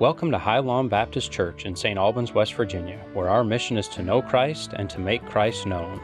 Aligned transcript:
Welcome 0.00 0.32
to 0.32 0.38
High 0.38 0.58
Lawn 0.58 0.88
Baptist 0.88 1.30
Church 1.30 1.66
in 1.66 1.76
St. 1.76 1.96
Albans, 1.96 2.32
West 2.32 2.54
Virginia, 2.54 2.98
where 3.12 3.28
our 3.28 3.44
mission 3.44 3.76
is 3.76 3.86
to 3.90 4.02
know 4.02 4.20
Christ 4.20 4.72
and 4.74 4.90
to 4.90 4.98
make 4.98 5.24
Christ 5.24 5.66
known. 5.66 6.00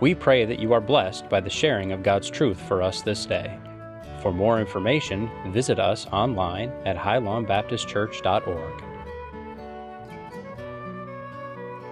We 0.00 0.14
pray 0.14 0.46
that 0.46 0.58
you 0.58 0.72
are 0.72 0.80
blessed 0.80 1.28
by 1.28 1.40
the 1.40 1.50
sharing 1.50 1.92
of 1.92 2.02
God's 2.02 2.30
truth 2.30 2.58
for 2.58 2.80
us 2.80 3.02
this 3.02 3.26
day. 3.26 3.58
For 4.22 4.32
more 4.32 4.58
information, 4.58 5.30
visit 5.48 5.78
us 5.78 6.06
online 6.12 6.70
at 6.86 6.96
highlawnbaptistchurch.org. 6.96 8.82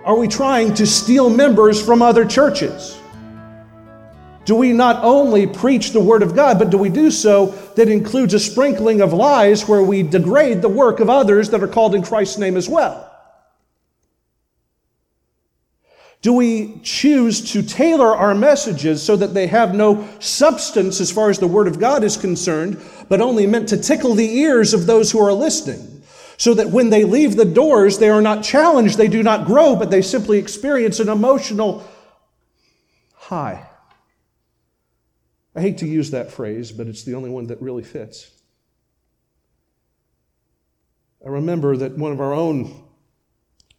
Are 0.06 0.16
we 0.16 0.28
trying 0.28 0.72
to 0.72 0.86
steal 0.86 1.28
members 1.28 1.84
from 1.84 2.00
other 2.00 2.24
churches? 2.24 3.01
Do 4.52 4.56
we 4.56 4.74
not 4.74 5.02
only 5.02 5.46
preach 5.46 5.92
the 5.92 6.00
Word 6.00 6.22
of 6.22 6.36
God, 6.36 6.58
but 6.58 6.68
do 6.68 6.76
we 6.76 6.90
do 6.90 7.10
so 7.10 7.46
that 7.74 7.88
includes 7.88 8.34
a 8.34 8.38
sprinkling 8.38 9.00
of 9.00 9.14
lies 9.14 9.66
where 9.66 9.82
we 9.82 10.02
degrade 10.02 10.60
the 10.60 10.68
work 10.68 11.00
of 11.00 11.08
others 11.08 11.48
that 11.48 11.62
are 11.62 11.66
called 11.66 11.94
in 11.94 12.02
Christ's 12.02 12.36
name 12.36 12.58
as 12.58 12.68
well? 12.68 13.10
Do 16.20 16.34
we 16.34 16.80
choose 16.82 17.52
to 17.52 17.62
tailor 17.62 18.14
our 18.14 18.34
messages 18.34 19.02
so 19.02 19.16
that 19.16 19.32
they 19.32 19.46
have 19.46 19.74
no 19.74 20.06
substance 20.18 21.00
as 21.00 21.10
far 21.10 21.30
as 21.30 21.38
the 21.38 21.46
Word 21.46 21.66
of 21.66 21.80
God 21.80 22.04
is 22.04 22.18
concerned, 22.18 22.78
but 23.08 23.22
only 23.22 23.46
meant 23.46 23.70
to 23.70 23.78
tickle 23.78 24.14
the 24.14 24.36
ears 24.36 24.74
of 24.74 24.84
those 24.84 25.10
who 25.10 25.18
are 25.18 25.32
listening? 25.32 26.02
So 26.36 26.52
that 26.52 26.68
when 26.68 26.90
they 26.90 27.04
leave 27.04 27.36
the 27.36 27.46
doors, 27.46 27.96
they 27.96 28.10
are 28.10 28.20
not 28.20 28.44
challenged, 28.44 28.98
they 28.98 29.08
do 29.08 29.22
not 29.22 29.46
grow, 29.46 29.74
but 29.76 29.90
they 29.90 30.02
simply 30.02 30.36
experience 30.36 31.00
an 31.00 31.08
emotional 31.08 31.88
high. 33.14 33.66
I 35.54 35.60
hate 35.60 35.78
to 35.78 35.86
use 35.86 36.10
that 36.12 36.30
phrase, 36.30 36.72
but 36.72 36.86
it's 36.86 37.04
the 37.04 37.14
only 37.14 37.28
one 37.28 37.48
that 37.48 37.60
really 37.60 37.82
fits. 37.82 38.30
I 41.24 41.28
remember 41.28 41.76
that 41.76 41.96
one 41.96 42.12
of 42.12 42.20
our 42.20 42.32
own 42.32 42.84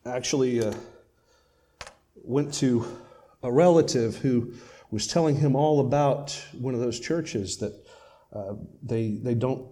actually 0.06 0.64
uh, 0.64 0.74
went 2.16 2.54
to 2.56 2.86
a 3.42 3.52
relative 3.52 4.18
who 4.18 4.54
was 4.92 5.08
telling 5.08 5.36
him 5.36 5.56
all 5.56 5.80
about 5.80 6.40
one 6.54 6.76
of 6.76 6.80
those 6.80 7.00
churches 7.00 7.58
that 7.58 7.74
uh, 8.32 8.54
they, 8.84 9.16
they 9.22 9.34
don't 9.34 9.68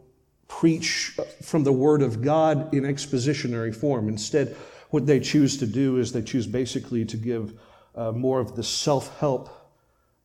preach 0.47 1.17
from 1.41 1.63
the 1.63 1.71
Word 1.71 2.01
of 2.01 2.21
God 2.21 2.73
in 2.73 2.83
expositionary 2.83 3.73
form. 3.73 4.09
Instead, 4.09 4.55
what 4.89 5.05
they 5.05 5.19
choose 5.19 5.57
to 5.57 5.67
do 5.67 5.97
is 5.97 6.11
they 6.11 6.21
choose 6.21 6.47
basically 6.47 7.05
to 7.05 7.15
give 7.15 7.53
uh, 7.95 8.11
more 8.11 8.39
of 8.39 8.55
the 8.55 8.63
self 8.63 9.17
help 9.19 9.60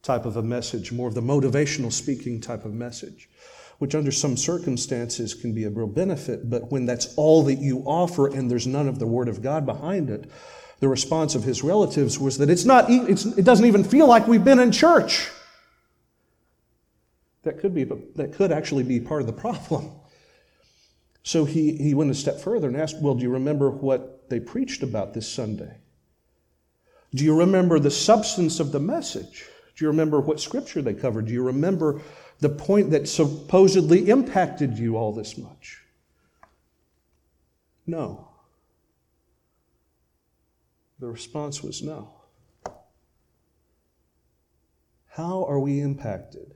type 0.06 0.24
of 0.24 0.36
a 0.36 0.42
message, 0.42 0.92
more 0.92 1.08
of 1.08 1.14
the 1.14 1.20
motivational 1.20 1.92
speaking 1.92 2.40
type 2.40 2.64
of 2.64 2.72
message, 2.72 3.28
which 3.78 3.94
under 3.94 4.12
some 4.12 4.36
circumstances 4.36 5.34
can 5.34 5.52
be 5.52 5.64
a 5.64 5.70
real 5.70 5.86
benefit. 5.86 6.48
But 6.48 6.70
when 6.70 6.86
that's 6.86 7.14
all 7.16 7.42
that 7.44 7.56
you 7.56 7.80
offer 7.80 8.28
and 8.28 8.50
there's 8.50 8.66
none 8.66 8.88
of 8.88 8.98
the 8.98 9.06
Word 9.06 9.28
of 9.28 9.42
God 9.42 9.66
behind 9.66 10.08
it, 10.08 10.30
the 10.78 10.88
response 10.88 11.34
of 11.34 11.42
his 11.42 11.62
relatives 11.62 12.18
was 12.18 12.38
that 12.38 12.50
it's 12.50 12.64
not, 12.64 12.86
it's, 12.88 13.24
it 13.24 13.44
doesn't 13.44 13.66
even 13.66 13.82
feel 13.82 14.06
like 14.06 14.28
we've 14.28 14.44
been 14.44 14.60
in 14.60 14.72
church. 14.72 15.30
That 17.42 17.58
could 17.58 17.74
be, 17.74 17.84
that 17.84 18.34
could 18.34 18.52
actually 18.52 18.82
be 18.84 19.00
part 19.00 19.20
of 19.20 19.26
the 19.26 19.32
problem. 19.32 19.90
So 21.22 21.44
he, 21.44 21.76
he 21.76 21.94
went 21.94 22.10
a 22.10 22.14
step 22.14 22.40
further 22.40 22.68
and 22.68 22.76
asked, 22.76 23.00
Well, 23.00 23.14
do 23.14 23.22
you 23.22 23.30
remember 23.30 23.70
what 23.70 24.28
they 24.30 24.38
preached 24.38 24.82
about 24.82 25.14
this 25.14 25.28
Sunday? 25.28 25.78
Do 27.14 27.24
you 27.24 27.36
remember 27.36 27.78
the 27.78 27.90
substance 27.90 28.60
of 28.60 28.72
the 28.72 28.80
message? 28.80 29.44
Do 29.76 29.84
you 29.84 29.90
remember 29.90 30.20
what 30.20 30.40
scripture 30.40 30.80
they 30.80 30.94
covered? 30.94 31.26
Do 31.26 31.32
you 31.32 31.42
remember 31.42 32.00
the 32.40 32.48
point 32.48 32.90
that 32.90 33.08
supposedly 33.08 34.08
impacted 34.08 34.78
you 34.78 34.96
all 34.96 35.12
this 35.12 35.36
much? 35.36 35.82
No. 37.86 38.28
The 40.98 41.08
response 41.08 41.62
was 41.62 41.82
no. 41.82 42.10
How 45.08 45.44
are 45.44 45.60
we 45.60 45.80
impacted? 45.80 46.54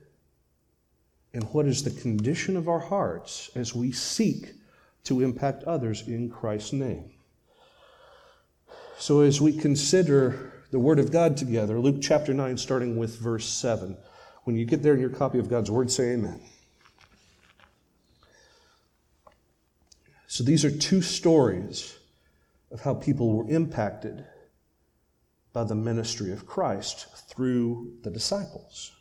And 1.33 1.43
what 1.53 1.67
is 1.67 1.83
the 1.83 1.91
condition 1.91 2.57
of 2.57 2.67
our 2.67 2.79
hearts 2.79 3.51
as 3.55 3.75
we 3.75 3.91
seek 3.91 4.53
to 5.03 5.21
impact 5.21 5.63
others 5.63 6.07
in 6.07 6.29
Christ's 6.29 6.73
name? 6.73 7.11
So, 8.97 9.21
as 9.21 9.41
we 9.41 9.57
consider 9.57 10.50
the 10.71 10.79
Word 10.79 10.99
of 10.99 11.11
God 11.11 11.37
together. 11.37 11.79
Luke 11.79 11.97
chapter 12.01 12.33
9, 12.33 12.57
starting 12.57 12.95
with 12.97 13.19
verse 13.19 13.45
7. 13.45 13.97
When 14.45 14.55
you 14.55 14.65
get 14.65 14.81
there 14.81 14.93
in 14.93 14.99
your 14.99 15.09
copy 15.09 15.37
of 15.37 15.49
God's 15.49 15.69
Word, 15.69 15.91
say 15.91 16.13
amen. 16.13 16.41
So 20.27 20.43
these 20.45 20.63
are 20.63 20.71
two 20.71 21.01
stories 21.01 21.97
of 22.71 22.81
how 22.81 22.93
people 22.93 23.33
were 23.33 23.49
impacted 23.49 24.25
by 25.51 25.65
the 25.65 25.75
ministry 25.75 26.31
of 26.31 26.47
Christ 26.47 27.07
through 27.27 27.97
the 28.03 28.09
disciples. 28.09 28.93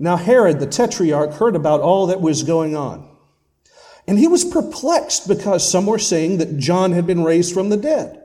Now, 0.00 0.16
Herod 0.16 0.58
the 0.58 0.66
Tetrarch 0.66 1.34
heard 1.34 1.54
about 1.54 1.80
all 1.80 2.08
that 2.08 2.20
was 2.20 2.42
going 2.42 2.74
on. 2.74 3.08
And 4.08 4.18
he 4.18 4.26
was 4.26 4.44
perplexed 4.44 5.28
because 5.28 5.70
some 5.70 5.86
were 5.86 6.00
saying 6.00 6.38
that 6.38 6.58
John 6.58 6.90
had 6.90 7.06
been 7.06 7.22
raised 7.22 7.54
from 7.54 7.68
the 7.68 7.76
dead 7.76 8.21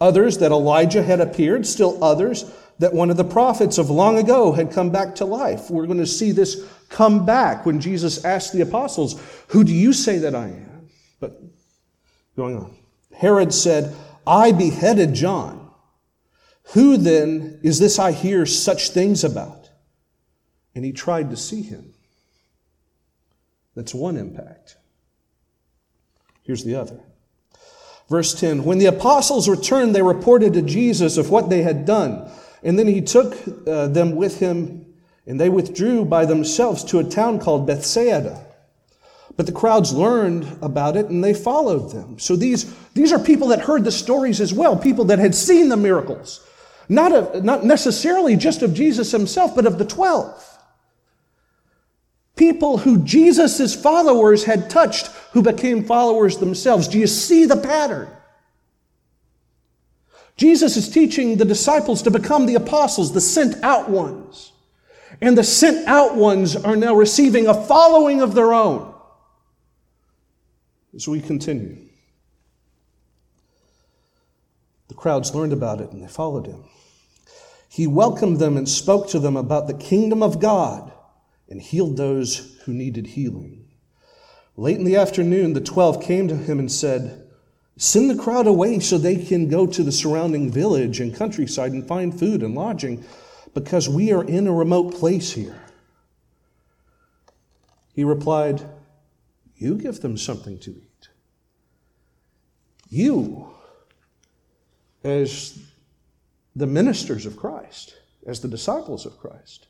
others 0.00 0.38
that 0.38 0.52
Elijah 0.52 1.02
had 1.02 1.20
appeared, 1.20 1.66
still 1.66 2.02
others 2.02 2.50
that 2.80 2.94
one 2.94 3.10
of 3.10 3.18
the 3.18 3.24
prophets 3.24 3.76
of 3.76 3.90
long 3.90 4.16
ago 4.16 4.52
had 4.52 4.72
come 4.72 4.90
back 4.90 5.14
to 5.16 5.26
life. 5.26 5.70
We're 5.70 5.86
going 5.86 5.98
to 5.98 6.06
see 6.06 6.32
this 6.32 6.66
come 6.88 7.26
back 7.26 7.66
when 7.66 7.78
Jesus 7.78 8.24
asked 8.24 8.54
the 8.54 8.62
apostles, 8.62 9.20
Who 9.48 9.64
do 9.64 9.72
you 9.72 9.92
say 9.92 10.18
that 10.18 10.34
I 10.34 10.46
am? 10.46 10.88
But 11.20 11.38
going 12.36 12.56
on. 12.56 12.74
Herod 13.14 13.52
said, 13.52 13.94
I 14.26 14.52
beheaded 14.52 15.12
John. 15.12 15.70
Who 16.72 16.96
then 16.96 17.60
is 17.62 17.78
this 17.78 17.98
I 17.98 18.12
hear 18.12 18.46
such 18.46 18.90
things 18.90 19.24
about? 19.24 19.68
And 20.74 20.84
he 20.84 20.92
tried 20.92 21.30
to 21.30 21.36
see 21.36 21.62
him. 21.62 21.92
That's 23.74 23.94
one 23.94 24.16
impact. 24.16 24.76
Here's 26.44 26.64
the 26.64 26.76
other. 26.76 27.00
Verse 28.10 28.38
10 28.38 28.64
When 28.64 28.78
the 28.78 28.86
apostles 28.86 29.48
returned, 29.48 29.94
they 29.94 30.02
reported 30.02 30.52
to 30.54 30.62
Jesus 30.62 31.16
of 31.16 31.30
what 31.30 31.48
they 31.48 31.62
had 31.62 31.86
done. 31.86 32.28
And 32.62 32.78
then 32.78 32.88
he 32.88 33.00
took 33.00 33.34
uh, 33.66 33.86
them 33.86 34.16
with 34.16 34.40
him, 34.40 34.84
and 35.26 35.40
they 35.40 35.48
withdrew 35.48 36.04
by 36.04 36.26
themselves 36.26 36.84
to 36.84 36.98
a 36.98 37.04
town 37.04 37.38
called 37.38 37.66
Bethsaida. 37.66 38.44
But 39.36 39.46
the 39.46 39.52
crowds 39.52 39.94
learned 39.94 40.58
about 40.60 40.98
it 40.98 41.06
and 41.06 41.24
they 41.24 41.32
followed 41.32 41.92
them. 41.92 42.18
So 42.18 42.36
these, 42.36 42.74
these 42.92 43.10
are 43.10 43.18
people 43.18 43.48
that 43.48 43.60
heard 43.60 43.84
the 43.84 43.92
stories 43.92 44.38
as 44.38 44.52
well, 44.52 44.76
people 44.76 45.06
that 45.06 45.18
had 45.18 45.34
seen 45.34 45.70
the 45.70 45.78
miracles. 45.78 46.46
Not, 46.90 47.12
of, 47.12 47.42
not 47.42 47.64
necessarily 47.64 48.36
just 48.36 48.60
of 48.60 48.74
Jesus 48.74 49.12
himself, 49.12 49.54
but 49.54 49.64
of 49.64 49.78
the 49.78 49.86
12 49.86 50.58
people 52.40 52.78
who 52.78 53.04
Jesus' 53.04 53.74
followers 53.74 54.44
had 54.44 54.70
touched 54.70 55.08
who 55.32 55.42
became 55.42 55.84
followers 55.84 56.38
themselves. 56.38 56.88
Do 56.88 56.98
you 56.98 57.06
see 57.06 57.44
the 57.44 57.58
pattern? 57.58 58.08
Jesus 60.38 60.78
is 60.78 60.88
teaching 60.88 61.36
the 61.36 61.44
disciples 61.44 62.00
to 62.00 62.10
become 62.10 62.46
the 62.46 62.54
apostles, 62.54 63.12
the 63.12 63.20
sent 63.20 63.62
out 63.62 63.90
ones. 63.90 64.52
And 65.20 65.36
the 65.36 65.44
sent 65.44 65.86
out 65.86 66.16
ones 66.16 66.56
are 66.56 66.76
now 66.76 66.94
receiving 66.94 67.46
a 67.46 67.52
following 67.52 68.22
of 68.22 68.34
their 68.34 68.54
own. 68.54 68.94
As 70.94 71.06
we 71.06 71.20
continue, 71.20 71.76
the 74.88 74.94
crowds 74.94 75.34
learned 75.34 75.52
about 75.52 75.82
it 75.82 75.92
and 75.92 76.02
they 76.02 76.08
followed 76.08 76.46
him. 76.46 76.64
He 77.68 77.86
welcomed 77.86 78.38
them 78.38 78.56
and 78.56 78.66
spoke 78.66 79.10
to 79.10 79.18
them 79.18 79.36
about 79.36 79.66
the 79.66 79.74
kingdom 79.74 80.22
of 80.22 80.40
God 80.40 80.90
and 81.50 81.60
healed 81.60 81.96
those 81.96 82.56
who 82.64 82.72
needed 82.72 83.08
healing. 83.08 83.66
Late 84.56 84.78
in 84.78 84.84
the 84.84 84.96
afternoon, 84.96 85.52
the 85.52 85.60
twelve 85.60 86.02
came 86.02 86.28
to 86.28 86.36
him 86.36 86.58
and 86.58 86.70
said, 86.70 87.26
Send 87.76 88.10
the 88.10 88.22
crowd 88.22 88.46
away 88.46 88.78
so 88.78 88.98
they 88.98 89.16
can 89.16 89.48
go 89.48 89.66
to 89.66 89.82
the 89.82 89.92
surrounding 89.92 90.50
village 90.50 91.00
and 91.00 91.14
countryside 91.14 91.72
and 91.72 91.86
find 91.86 92.18
food 92.18 92.42
and 92.42 92.54
lodging, 92.54 93.04
because 93.54 93.88
we 93.88 94.12
are 94.12 94.22
in 94.22 94.46
a 94.46 94.52
remote 94.52 94.94
place 94.94 95.32
here. 95.32 95.60
He 97.94 98.04
replied, 98.04 98.62
You 99.56 99.76
give 99.76 100.00
them 100.00 100.16
something 100.16 100.58
to 100.60 100.70
eat. 100.70 101.08
You, 102.88 103.50
as 105.02 105.58
the 106.54 106.66
ministers 106.66 107.24
of 107.24 107.36
Christ, 107.36 107.94
as 108.26 108.40
the 108.40 108.48
disciples 108.48 109.06
of 109.06 109.18
Christ, 109.18 109.68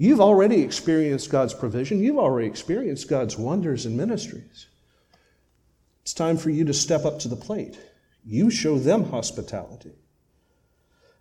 You've 0.00 0.20
already 0.20 0.62
experienced 0.62 1.28
God's 1.28 1.52
provision. 1.52 1.98
You've 1.98 2.18
already 2.18 2.46
experienced 2.46 3.10
God's 3.10 3.36
wonders 3.36 3.84
and 3.84 3.96
ministries. 3.96 4.68
It's 6.02 6.14
time 6.14 6.38
for 6.38 6.50
you 6.50 6.64
to 6.66 6.72
step 6.72 7.04
up 7.04 7.18
to 7.20 7.28
the 7.28 7.36
plate. 7.36 7.76
You 8.24 8.48
show 8.48 8.78
them 8.78 9.10
hospitality. 9.10 9.92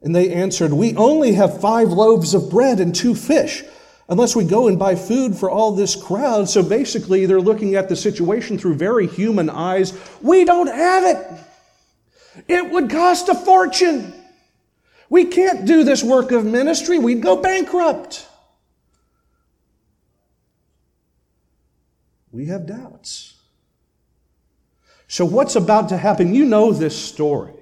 And 0.03 0.15
they 0.15 0.31
answered, 0.31 0.71
We 0.71 0.95
only 0.95 1.33
have 1.33 1.59
five 1.59 1.89
loaves 1.89 2.35
of 2.35 2.51
bread 2.51 2.79
and 2.79 2.94
two 2.94 3.15
fish. 3.15 3.63
unless 4.09 4.38
we 4.38 4.45
go 4.45 4.68
and 4.68 4.79
buy 4.79 4.95
food 4.95 5.35
for 5.35 5.50
all 5.50 5.74
this 5.74 5.95
crowd. 5.95 6.47
So 6.47 6.63
basically, 6.63 7.25
they're 7.25 7.41
looking 7.41 7.75
at 7.75 7.89
the 7.89 7.95
situation 7.95 8.57
through 8.57 8.75
very 8.75 9.06
human 9.06 9.50
eyes. 9.50 9.91
We 10.21 10.45
don't 10.45 10.68
have 10.68 11.03
it. 11.03 12.45
It 12.47 12.71
would 12.71 12.89
cost 12.89 13.27
a 13.27 13.35
fortune. 13.35 14.13
We 15.09 15.25
can't 15.25 15.65
do 15.65 15.83
this 15.83 16.03
work 16.03 16.31
of 16.31 16.45
ministry. 16.45 17.00
We'd 17.00 17.21
go 17.21 17.41
bankrupt. 17.41 18.25
We 22.38 22.45
have 22.45 22.68
doubts. 22.68 23.34
So, 25.07 25.25
what's 25.25 25.56
about 25.56 25.89
to 25.89 25.98
happen? 25.98 26.36
You 26.36 26.45
know 26.45 26.72
this 26.72 26.95
story. 26.95 27.54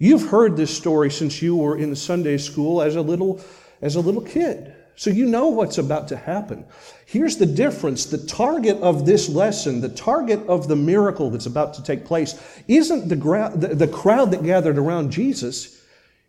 You've 0.00 0.28
heard 0.28 0.56
this 0.56 0.76
story 0.76 1.08
since 1.08 1.40
you 1.40 1.54
were 1.54 1.78
in 1.78 1.94
Sunday 1.94 2.36
school 2.38 2.82
as 2.82 2.96
a 2.96 3.00
little, 3.00 3.40
as 3.80 3.94
a 3.94 4.00
little 4.00 4.20
kid. 4.20 4.74
So 4.96 5.10
you 5.10 5.26
know 5.26 5.46
what's 5.46 5.78
about 5.78 6.08
to 6.08 6.16
happen. 6.16 6.64
Here's 7.06 7.36
the 7.36 7.46
difference. 7.46 8.06
The 8.06 8.26
target 8.26 8.76
of 8.78 9.06
this 9.06 9.28
lesson, 9.28 9.80
the 9.80 9.88
target 9.88 10.40
of 10.48 10.66
the 10.66 10.76
miracle 10.76 11.30
that's 11.30 11.46
about 11.46 11.74
to 11.74 11.84
take 11.84 12.04
place, 12.04 12.34
isn't 12.66 13.08
the, 13.08 13.16
gra- 13.16 13.52
the, 13.54 13.68
the 13.68 13.86
crowd 13.86 14.32
that 14.32 14.42
gathered 14.42 14.78
around 14.78 15.12
Jesus. 15.12 15.80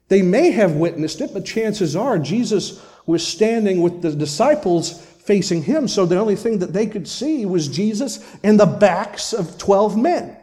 They 0.10 0.22
may 0.22 0.52
have 0.52 0.74
witnessed 0.74 1.22
it, 1.22 1.34
but 1.34 1.44
chances 1.44 1.96
are 1.96 2.20
Jesus 2.20 2.86
was 3.08 3.26
standing 3.26 3.82
with 3.82 4.04
the 4.04 4.12
disciples 4.12 5.04
facing 5.26 5.64
him. 5.64 5.88
So 5.88 6.06
the 6.06 6.20
only 6.20 6.36
thing 6.36 6.60
that 6.60 6.74
they 6.74 6.86
could 6.86 7.08
see 7.08 7.46
was 7.46 7.68
Jesus 7.68 8.20
and 8.44 8.60
the 8.60 8.66
backs 8.66 9.34
of 9.34 9.58
12 9.58 9.98
men. 9.98 10.38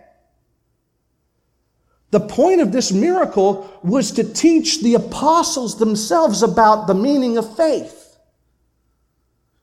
The 2.11 2.21
point 2.21 2.61
of 2.61 2.73
this 2.73 2.91
miracle 2.91 3.71
was 3.82 4.12
to 4.12 4.25
teach 4.25 4.82
the 4.82 4.94
apostles 4.94 5.79
themselves 5.79 6.43
about 6.43 6.87
the 6.87 6.94
meaning 6.94 7.38
of 7.38 7.56
faith. 7.56 8.17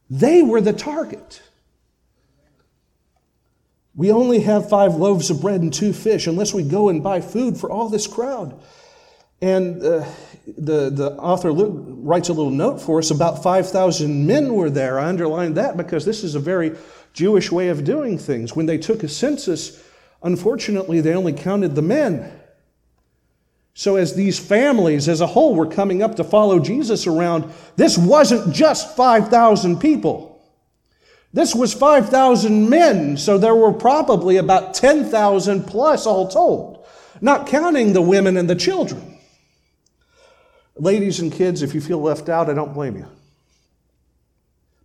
They 0.10 0.42
were 0.42 0.62
the 0.62 0.74
target. 0.74 1.42
We 3.96 4.12
only 4.12 4.42
have 4.42 4.70
five 4.70 4.96
loaves 4.96 5.30
of 5.30 5.42
bread 5.42 5.62
and 5.62 5.74
two 5.74 5.92
fish 5.92 6.28
unless 6.28 6.54
we 6.54 6.64
go 6.64 6.88
and 6.90 7.04
buy 7.04 7.20
food 7.20 7.58
for 7.58 7.70
all 7.70 7.90
this 7.90 8.08
crowd. 8.08 8.58
And 9.42 9.84
uh, 9.84 10.06
the, 10.48 10.90
the 10.90 11.12
author 11.18 11.52
writes 11.52 12.30
a 12.30 12.34
little 12.34 12.52
note 12.52 12.82
for 12.82 13.00
us 13.00 13.12
about 13.12 13.44
5,000 13.44 14.26
men 14.26 14.54
were 14.54 14.70
there. 14.70 15.00
I 15.00 15.08
underlined 15.08 15.56
that 15.58 15.78
because 15.78 16.06
this 16.06 16.24
is 16.24 16.36
a 16.36 16.40
very 16.40 16.76
Jewish 17.14 17.52
way 17.52 17.70
of 17.70 17.84
doing 17.84 18.18
things. 18.18 18.56
When 18.56 18.66
they 18.66 18.78
took 18.78 19.04
a 19.04 19.08
census, 19.08 19.84
unfortunately, 20.24 21.02
they 21.02 21.14
only 21.14 21.34
counted 21.34 21.76
the 21.76 21.82
men. 21.82 22.32
So, 23.74 23.96
as 23.96 24.16
these 24.16 24.40
families 24.40 25.08
as 25.08 25.22
a 25.22 25.28
whole 25.28 25.54
were 25.54 25.68
coming 25.68 26.02
up 26.02 26.16
to 26.16 26.24
follow 26.24 26.60
Jesus 26.60 27.06
around, 27.06 27.54
this 27.76 27.96
wasn't 27.96 28.52
just 28.52 28.96
5,000 28.96 29.80
people. 29.80 30.42
This 31.32 31.54
was 31.54 31.76
5,000 31.76 32.68
men, 32.70 33.18
so 33.18 33.38
there 33.38 33.54
were 33.54 33.74
probably 33.74 34.38
about 34.38 34.74
10,000 34.74 35.66
plus 35.66 36.08
all 36.08 36.28
told, 36.28 36.88
not 37.22 37.46
counting 37.46 37.94
the 37.94 38.02
women 38.02 38.36
and 38.38 38.50
the 38.50 38.56
children. 38.56 39.17
Ladies 40.80 41.20
and 41.20 41.32
kids, 41.32 41.62
if 41.62 41.74
you 41.74 41.82
feel 41.82 42.02
left 42.02 42.30
out, 42.30 42.50
I 42.50 42.54
don't 42.54 42.74
blame 42.74 42.96
you. 42.96 43.08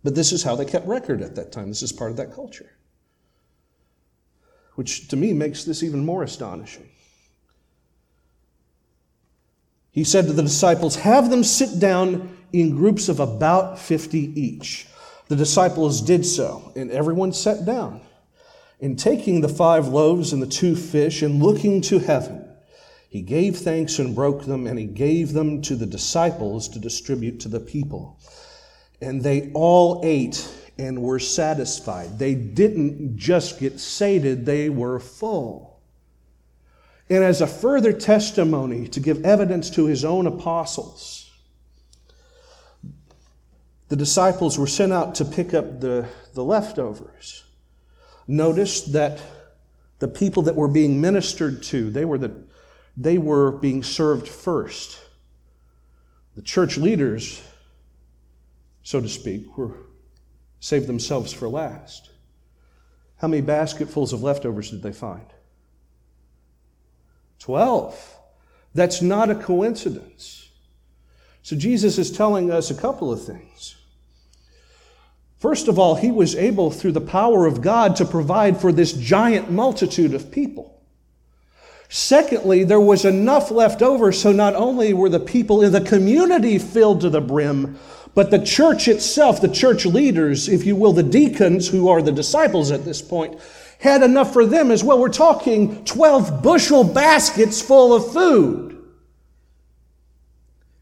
But 0.03 0.15
this 0.15 0.31
is 0.31 0.43
how 0.43 0.55
they 0.55 0.65
kept 0.65 0.87
record 0.87 1.21
at 1.21 1.35
that 1.35 1.51
time. 1.51 1.69
This 1.69 1.81
is 1.81 1.91
part 1.91 2.11
of 2.11 2.17
that 2.17 2.33
culture, 2.33 2.71
which 4.75 5.07
to 5.09 5.15
me 5.15 5.33
makes 5.33 5.63
this 5.63 5.83
even 5.83 6.05
more 6.05 6.23
astonishing. 6.23 6.89
He 9.91 10.03
said 10.03 10.25
to 10.25 10.33
the 10.33 10.41
disciples, 10.41 10.95
Have 10.97 11.29
them 11.29 11.43
sit 11.43 11.79
down 11.79 12.35
in 12.51 12.75
groups 12.75 13.09
of 13.09 13.19
about 13.19 13.77
50 13.79 14.17
each. 14.39 14.87
The 15.27 15.35
disciples 15.35 16.01
did 16.01 16.25
so, 16.25 16.71
and 16.75 16.91
everyone 16.91 17.31
sat 17.31 17.63
down. 17.63 18.01
And 18.81 18.99
taking 18.99 19.41
the 19.41 19.49
five 19.49 19.87
loaves 19.87 20.33
and 20.33 20.41
the 20.41 20.47
two 20.47 20.75
fish, 20.75 21.21
and 21.21 21.41
looking 21.41 21.79
to 21.81 21.99
heaven, 21.99 22.42
he 23.13 23.21
gave 23.21 23.57
thanks 23.57 23.99
and 23.99 24.15
broke 24.15 24.45
them, 24.45 24.65
and 24.65 24.79
he 24.79 24.87
gave 24.87 25.33
them 25.33 25.61
to 25.61 25.75
the 25.75 25.85
disciples 25.85 26.67
to 26.69 26.79
distribute 26.79 27.39
to 27.41 27.47
the 27.47 27.59
people. 27.59 28.17
And 29.01 29.21
they 29.21 29.51
all 29.53 30.01
ate 30.03 30.51
and 30.79 31.03
were 31.03 31.19
satisfied. 31.19 32.17
They 32.17 32.33
didn't 32.33 33.15
just 33.15 33.59
get 33.59 33.79
sated, 33.79 34.47
they 34.47 34.67
were 34.67 34.99
full. 34.99 35.79
And 37.07 37.23
as 37.23 37.39
a 37.39 37.45
further 37.45 37.93
testimony 37.93 38.87
to 38.87 38.99
give 38.99 39.23
evidence 39.23 39.69
to 39.75 39.85
his 39.85 40.03
own 40.03 40.25
apostles, 40.25 41.29
the 43.89 43.95
disciples 43.95 44.57
were 44.57 44.65
sent 44.65 44.91
out 44.91 45.13
to 45.13 45.25
pick 45.25 45.53
up 45.53 45.81
the, 45.81 46.07
the 46.33 46.43
leftovers. 46.43 47.43
Notice 48.27 48.81
that 48.85 49.21
the 49.99 50.07
people 50.07 50.41
that 50.41 50.55
were 50.55 50.67
being 50.67 50.99
ministered 50.99 51.61
to, 51.61 51.91
they 51.91 52.05
were, 52.05 52.17
the, 52.17 52.33
they 52.95 53.17
were 53.17 53.51
being 53.51 53.83
served 53.83 54.27
first. 54.27 54.99
The 56.35 56.41
church 56.41 56.77
leaders, 56.77 57.41
so 58.83 59.01
to 59.01 59.09
speak, 59.09 59.57
were 59.57 59.77
saved 60.59 60.87
themselves 60.87 61.33
for 61.33 61.47
last. 61.47 62.09
How 63.17 63.27
many 63.27 63.41
basketfuls 63.41 64.13
of 64.13 64.23
leftovers 64.23 64.71
did 64.71 64.83
they 64.83 64.91
find? 64.91 65.25
12. 67.39 68.17
That's 68.73 69.01
not 69.01 69.29
a 69.29 69.35
coincidence. 69.35 70.49
So 71.41 71.55
Jesus 71.55 71.97
is 71.97 72.11
telling 72.11 72.51
us 72.51 72.71
a 72.71 72.75
couple 72.75 73.11
of 73.11 73.23
things. 73.23 73.75
First 75.39 75.67
of 75.67 75.77
all, 75.77 75.95
he 75.95 76.09
was 76.09 76.35
able, 76.35 76.71
through 76.71 76.93
the 76.93 77.01
power 77.01 77.45
of 77.45 77.61
God, 77.61 77.97
to 77.97 78.05
provide 78.05 78.61
for 78.61 78.71
this 78.71 78.93
giant 78.93 79.51
multitude 79.51 80.13
of 80.13 80.31
people. 80.31 80.72
Secondly, 81.95 82.63
there 82.63 82.81
was 82.81 83.05
enough 83.05 83.51
left 83.51 83.83
over, 83.83 84.11
so 84.11 84.31
not 84.31 84.55
only 84.55 84.93
were 84.93 85.09
the 85.09 85.19
people 85.19 85.61
in 85.61 85.71
the 85.71 85.79
community 85.79 86.57
filled 86.57 87.01
to 87.01 87.09
the 87.11 87.21
brim, 87.21 87.77
but 88.15 88.31
the 88.31 88.43
church 88.43 88.87
itself, 88.87 89.39
the 89.39 89.47
church 89.47 89.85
leaders, 89.85 90.49
if 90.49 90.65
you 90.65 90.75
will, 90.75 90.93
the 90.93 91.03
deacons, 91.03 91.67
who 91.67 91.87
are 91.87 92.01
the 92.01 92.11
disciples 92.11 92.71
at 92.71 92.83
this 92.83 92.99
point, 92.99 93.39
had 93.77 94.01
enough 94.01 94.33
for 94.33 94.43
them 94.43 94.71
as 94.71 94.83
well. 94.83 94.97
We're 94.97 95.09
talking 95.09 95.85
12 95.85 96.41
bushel 96.41 96.83
baskets 96.83 97.61
full 97.61 97.93
of 97.93 98.11
food. 98.11 98.83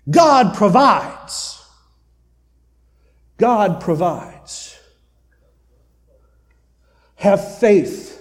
God 0.09 0.55
provides. 0.55 1.61
God 3.35 3.81
provides. 3.81 4.79
Have 7.15 7.59
faith 7.59 8.20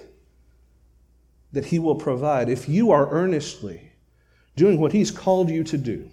that 1.52 1.66
He 1.66 1.78
will 1.78 1.96
provide. 1.96 2.48
If 2.48 2.68
you 2.68 2.90
are 2.90 3.10
earnestly 3.10 3.92
doing 4.56 4.80
what 4.80 4.92
He's 4.92 5.10
called 5.10 5.50
you 5.50 5.64
to 5.64 5.78
do, 5.78 6.08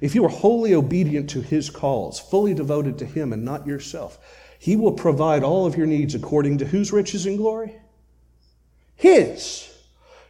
if 0.00 0.14
you 0.14 0.24
are 0.24 0.30
wholly 0.30 0.74
obedient 0.74 1.30
to 1.30 1.40
His 1.40 1.70
calls, 1.70 2.20
fully 2.20 2.54
devoted 2.54 2.98
to 2.98 3.04
Him 3.04 3.32
and 3.32 3.44
not 3.44 3.66
yourself, 3.66 4.18
he 4.58 4.76
will 4.76 4.92
provide 4.92 5.44
all 5.44 5.66
of 5.66 5.76
your 5.76 5.86
needs 5.86 6.14
according 6.14 6.58
to 6.58 6.66
whose 6.66 6.92
riches 6.92 7.26
and 7.26 7.38
glory? 7.38 7.74
His. 8.96 9.64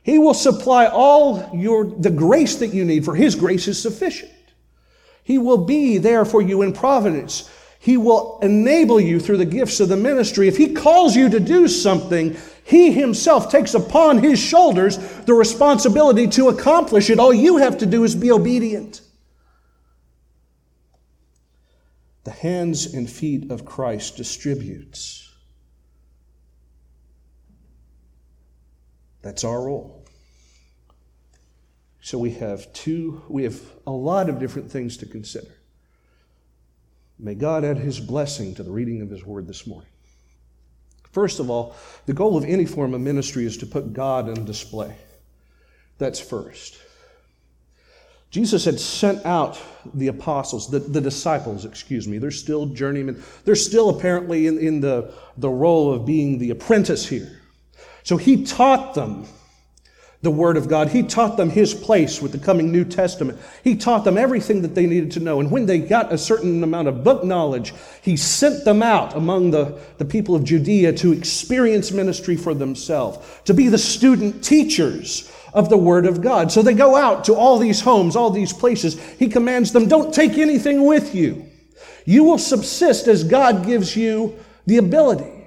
He 0.03 0.19
will 0.19 0.35
supply 0.35 0.87
all 0.87 1.51
your, 1.55 1.87
the 1.87 2.11
grace 2.11 2.57
that 2.57 2.75
you 2.75 2.85
need, 2.85 3.05
for 3.05 3.15
His 3.15 3.35
grace 3.35 3.69
is 3.69 3.81
sufficient. 3.81 4.33
He 5.25 5.39
will 5.39 5.65
be 5.65 5.99
there 5.99 6.25
for 6.25 6.43
you 6.43 6.63
in 6.63 6.73
providence. 6.73 7.51
He 7.81 7.97
will 7.97 8.39
enable 8.43 9.01
you 9.01 9.21
through 9.21 9.39
the 9.39 9.45
gifts 9.45 9.81
of 9.81 9.89
the 9.89 9.97
ministry. 9.97 10.49
If 10.49 10.57
He 10.57 10.75
calls 10.75 11.17
you 11.17 11.31
to 11.31 11.41
do 11.41 11.69
something, 11.69 12.37
He 12.69 12.93
Himself 12.93 13.51
takes 13.51 13.75
upon 13.75 14.19
His 14.19 14.39
shoulders 14.39 14.99
the 15.25 15.35
responsibility 15.35 16.29
to 16.29 16.49
accomplish 16.49 17.11
it. 17.11 17.19
All 17.19 17.35
you 17.35 17.57
have 17.57 17.79
to 17.79 17.87
do 17.87 18.05
is 18.05 18.15
be 18.15 18.31
obedient. 18.31 19.01
the 22.29 22.35
hands 22.35 22.93
and 22.93 23.09
feet 23.09 23.51
of 23.51 23.65
Christ 23.65 24.19
distributes. 24.19 25.35
That's 29.23 29.45
our 29.45 29.63
role. 29.63 30.05
So 32.03 32.19
we 32.19 32.33
have 32.33 32.71
two, 32.75 33.23
we 33.31 33.45
have 33.45 33.59
a 33.87 33.91
lot 33.91 34.29
of 34.29 34.39
different 34.39 34.71
things 34.71 34.99
to 34.99 35.07
consider. 35.07 35.55
May 37.19 37.35
God 37.35 37.65
add 37.65 37.79
his 37.79 37.99
blessing 37.99 38.55
to 38.57 38.63
the 38.63 38.71
reading 38.71 39.01
of 39.01 39.09
his 39.09 39.25
word 39.25 39.47
this 39.47 39.67
morning. 39.67 39.89
First 41.13 41.41
of 41.41 41.51
all, 41.51 41.75
the 42.07 42.13
goal 42.13 42.37
of 42.37 42.45
any 42.45 42.67
form 42.67 42.95
of 42.95 43.01
ministry 43.01 43.45
is 43.45 43.57
to 43.59 43.67
put 43.67 43.93
God 43.93 44.29
on 44.29 44.45
display. 44.45 44.97
That's 45.99 46.21
first. 46.21 46.79
Jesus 48.31 48.67
had 48.67 48.79
sent 48.79 49.25
out 49.25 49.59
the 49.95 50.09
apostles, 50.09 50.71
the, 50.71 50.81
the 50.81 51.01
disciples, 51.01 51.65
excuse 51.65 52.07
me. 52.07 52.19
They're 52.19 52.31
still 52.31 52.67
journeymen. 52.67 53.23
They're 53.45 53.57
still 53.57 53.89
apparently 53.89 54.47
in, 54.47 54.59
in 54.59 54.81
the, 54.81 55.15
the 55.39 55.49
role 55.49 55.93
of 55.93 56.05
being 56.05 56.39
the 56.39 56.51
apprentice 56.51 57.07
here. 57.07 57.41
So 58.03 58.19
he 58.19 58.45
taught 58.45 58.95
them 58.95 59.27
the 60.21 60.31
Word 60.31 60.57
of 60.57 60.69
God. 60.69 60.89
He 60.89 61.05
taught 61.05 61.37
them 61.37 61.49
His 61.49 61.75
place 61.75 62.21
with 62.21 62.33
the 62.33 62.39
coming 62.39 62.73
New 62.73 62.85
Testament. 62.85 63.39
He 63.63 63.77
taught 63.77 64.05
them 64.05 64.19
everything 64.19 64.63
that 64.63 64.75
they 64.75 64.87
needed 64.87 65.13
to 65.13 65.21
know. 65.21 65.39
And 65.39 65.51
when 65.51 65.67
they 65.67 65.79
got 65.79 66.13
a 66.13 66.19
certain 66.19 66.63
amount 66.65 66.89
of 66.89 67.05
book 67.05 67.23
knowledge, 67.23 67.73
He 68.03 68.17
sent 68.17 68.65
them 68.65 68.83
out 68.83 69.15
among 69.15 69.53
the, 69.53 69.79
the 69.99 70.05
people 70.05 70.35
of 70.35 70.43
Judea 70.43 70.93
to 70.95 71.13
experience 71.13 71.93
ministry 71.93 72.37
for 72.37 72.53
themselves, 72.53 73.19
to 73.45 73.55
be 73.55 73.69
the 73.69 73.79
student 73.79 74.43
teachers 74.43 75.33
of 75.55 75.69
the 75.69 75.79
Word 75.79 76.05
of 76.05 76.21
God. 76.21 76.51
So 76.51 76.63
they 76.63 76.75
go 76.75 76.97
out 76.97 77.25
to 77.25 77.35
all 77.35 77.59
these 77.59 77.81
homes, 77.81 78.17
all 78.17 78.31
these 78.31 78.53
places. 78.53 79.01
He 79.19 79.29
commands 79.29 79.73
them, 79.73 79.87
don't 79.87 80.13
take 80.13 80.37
anything 80.37 80.85
with 80.85 81.15
you. 81.15 81.47
You 82.05 82.25
will 82.25 82.39
subsist 82.39 83.07
as 83.07 83.23
God 83.23 83.67
gives 83.67 83.97
you 83.97 84.37
the 84.67 84.79
ability. 84.79 85.38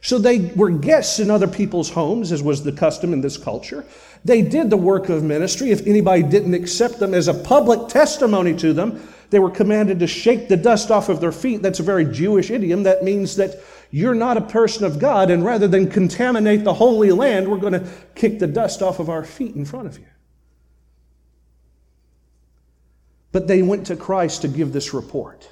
So 0.00 0.18
they 0.18 0.52
were 0.54 0.70
guests 0.70 1.18
in 1.18 1.30
other 1.30 1.48
people's 1.48 1.90
homes, 1.90 2.30
as 2.32 2.42
was 2.42 2.62
the 2.62 2.72
custom 2.72 3.12
in 3.12 3.20
this 3.20 3.36
culture. 3.36 3.84
They 4.24 4.42
did 4.42 4.70
the 4.70 4.76
work 4.76 5.08
of 5.08 5.22
ministry. 5.22 5.70
If 5.70 5.86
anybody 5.86 6.22
didn't 6.22 6.54
accept 6.54 6.98
them 6.98 7.14
as 7.14 7.28
a 7.28 7.34
public 7.34 7.88
testimony 7.88 8.54
to 8.56 8.72
them, 8.72 9.06
they 9.30 9.38
were 9.38 9.50
commanded 9.50 9.98
to 10.00 10.06
shake 10.06 10.48
the 10.48 10.56
dust 10.56 10.90
off 10.90 11.08
of 11.08 11.20
their 11.20 11.32
feet. 11.32 11.62
That's 11.62 11.80
a 11.80 11.84
very 11.84 12.04
Jewish 12.04 12.50
idiom. 12.50 12.84
That 12.84 13.04
means 13.04 13.36
that 13.36 13.56
you're 13.90 14.14
not 14.14 14.36
a 14.36 14.42
person 14.42 14.84
of 14.84 14.98
God, 14.98 15.30
and 15.30 15.44
rather 15.44 15.68
than 15.68 15.90
contaminate 15.90 16.64
the 16.64 16.74
Holy 16.74 17.12
Land, 17.12 17.48
we're 17.48 17.58
going 17.58 17.72
to 17.74 17.86
kick 18.14 18.38
the 18.38 18.46
dust 18.46 18.82
off 18.82 19.00
of 19.00 19.10
our 19.10 19.24
feet 19.24 19.54
in 19.54 19.64
front 19.64 19.86
of 19.86 19.98
you. 19.98 20.06
But 23.32 23.46
they 23.46 23.62
went 23.62 23.86
to 23.88 23.96
Christ 23.96 24.42
to 24.42 24.48
give 24.48 24.72
this 24.72 24.94
report. 24.94 25.48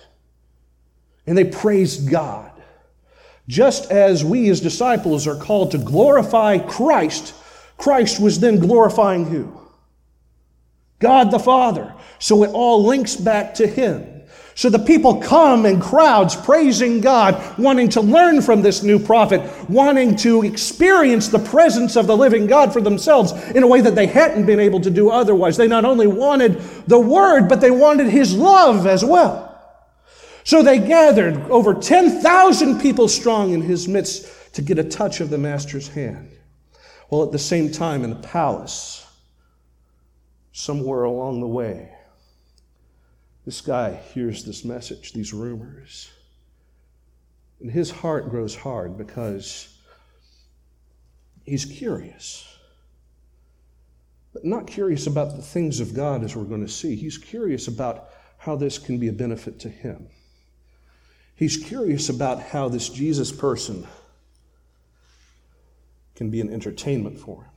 And 1.27 1.37
they 1.37 1.45
praised 1.45 2.11
God. 2.11 2.53
Just 3.49 3.91
as 3.91 4.25
we 4.25 4.49
as 4.49 4.61
disciples 4.61 5.27
are 5.27 5.37
called 5.37 5.71
to 5.71 5.79
glorify 5.79 6.59
Christ, 6.59 7.35
Christ 7.77 8.21
was 8.21 8.41
then 8.41 8.59
glorifying 8.59 9.27
who? 9.27 9.61
God 10.99 11.31
the 11.31 11.39
Father. 11.39 11.95
So 12.19 12.43
it 12.43 12.51
all 12.51 12.85
links 12.85 13.15
back 13.15 13.55
to 13.55 13.67
Him. 13.67 14.17
So 14.57 14.71
the 14.71 14.79
people 14.79 15.21
come 15.21 15.67
in 15.67 15.83
crowds 15.83 16.35
praising 16.35 17.03
God, 17.03 17.59
wanting 17.59 17.91
to 17.91 18.01
learn 18.01 18.41
from 18.41 18.63
this 18.63 18.83
new 18.83 18.99
prophet, 18.99 19.43
wanting 19.69 20.17
to 20.17 20.45
experience 20.45 21.29
the 21.29 21.39
presence 21.39 21.95
of 21.95 22.07
the 22.07 22.17
living 22.17 22.47
God 22.47 22.73
for 22.73 22.81
themselves 22.81 23.33
in 23.51 23.63
a 23.63 23.67
way 23.67 23.83
that 23.83 23.95
they 23.95 24.07
hadn't 24.07 24.47
been 24.47 24.59
able 24.59 24.81
to 24.81 24.89
do 24.89 25.11
otherwise. 25.11 25.59
They 25.59 25.69
not 25.69 25.85
only 25.85 26.07
wanted 26.07 26.59
the 26.87 26.99
word, 26.99 27.49
but 27.49 27.61
they 27.61 27.71
wanted 27.71 28.07
his 28.07 28.35
love 28.35 28.87
as 28.87 29.05
well. 29.05 29.46
So 30.47 30.63
they 30.63 30.79
gathered 30.79 31.51
over 31.51 31.75
10,000 31.75 32.81
people 32.81 33.09
strong 33.09 33.53
in 33.53 33.63
his 33.63 33.89
midst 33.89 34.55
to 34.55 34.63
get 34.63 34.79
a 34.79 34.85
touch 34.85 35.21
of 35.21 35.29
the 35.29 35.39
master's 35.39 35.89
hand. 35.89 36.31
While 37.09 37.25
at 37.25 37.33
the 37.33 37.39
same 37.41 37.73
time, 37.73 38.05
in 38.05 38.11
the 38.11 38.29
palace, 38.29 39.05
somewhere 40.53 41.03
along 41.03 41.41
the 41.41 41.49
way, 41.49 41.91
this 43.45 43.61
guy 43.61 43.95
hears 44.15 44.45
this 44.45 44.65
message, 44.65 45.13
these 45.13 45.33
rumors. 45.33 46.13
And 47.61 47.69
his 47.69 47.91
heart 47.91 48.31
grows 48.31 48.55
hard 48.55 48.97
because 48.97 49.77
he's 51.45 51.65
curious. 51.65 52.57
But 54.33 54.45
not 54.45 54.69
curious 54.69 55.09
about 55.09 55.35
the 55.35 55.43
things 55.43 55.81
of 55.81 55.93
God 55.93 56.23
as 56.23 56.37
we're 56.37 56.45
going 56.45 56.65
to 56.65 56.73
see. 56.73 56.95
He's 56.95 57.19
curious 57.19 57.67
about 57.67 58.11
how 58.39 58.55
this 58.55 58.79
can 58.79 58.99
be 58.99 59.09
a 59.09 59.13
benefit 59.13 59.59
to 59.59 59.69
him. 59.69 60.07
He's 61.37 61.59
curious 61.59 62.09
about 62.09 62.43
how 62.43 62.69
this 62.69 62.89
Jesus 62.89 63.31
person 63.31 63.87
can 66.15 66.31
be 66.31 66.41
an 66.41 66.53
entertainment 66.53 67.21
for 67.21 67.43
him. 67.43 67.51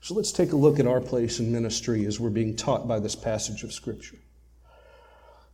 So 0.00 0.14
let's 0.14 0.30
take 0.30 0.52
a 0.52 0.56
look 0.56 0.78
at 0.78 0.86
our 0.86 1.00
place 1.00 1.40
in 1.40 1.50
ministry 1.50 2.04
as 2.06 2.20
we're 2.20 2.30
being 2.30 2.54
taught 2.54 2.86
by 2.86 3.00
this 3.00 3.16
passage 3.16 3.64
of 3.64 3.72
Scripture. 3.72 4.18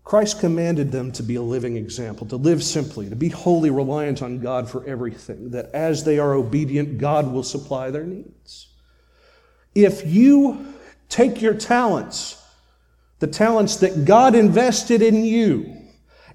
Christ 0.03 0.41
commanded 0.41 0.93
them 0.93 1.13
to 1.13 1.23
be 1.23 1.37
a 1.37 1.43
living 1.43 1.77
example, 1.77 2.27
to 2.27 2.37
live 2.37 2.63
simply, 2.63 3.09
to 3.09 3.17
be 3.17 3.31
wholly 3.31 3.71
reliant 3.71 4.21
on 4.21 4.41
God 4.41 4.69
for 4.69 4.85
everything, 4.85 5.51
that 5.51 5.71
as 5.73 6.05
they 6.05 6.19
are 6.19 6.35
obedient, 6.35 6.99
God 6.99 7.33
will 7.33 7.43
supply 7.43 7.91
their 7.91 8.05
needs. 8.05 8.69
If 9.75 10.07
you 10.07 10.75
take 11.09 11.41
your 11.41 11.55
talents, 11.55 12.43
the 13.21 13.27
talents 13.27 13.77
that 13.77 14.05
God 14.05 14.35
invested 14.35 15.01
in 15.01 15.25
you, 15.25 15.84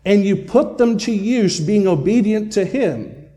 and 0.10 0.26
you 0.26 0.36
put 0.36 0.80
them 0.80 0.98
to 0.98 1.12
use 1.12 1.60
being 1.60 1.88
obedient 1.88 2.52
to 2.54 2.66
Him, 2.66 3.30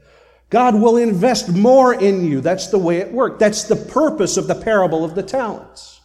God 0.49 0.75
will 0.75 0.97
invest 0.97 1.51
more 1.51 1.93
in 1.93 2.25
you. 2.25 2.41
That's 2.41 2.69
the 2.69 2.79
way 2.79 2.97
it 2.97 3.13
worked. 3.13 3.41
That's 3.41 3.65
the 3.65 3.77
purpose 3.77 4.39
of 4.39 4.47
the 4.47 4.55
parable 4.55 5.05
of 5.05 5.15
the 5.15 5.23
talents. 5.23 6.01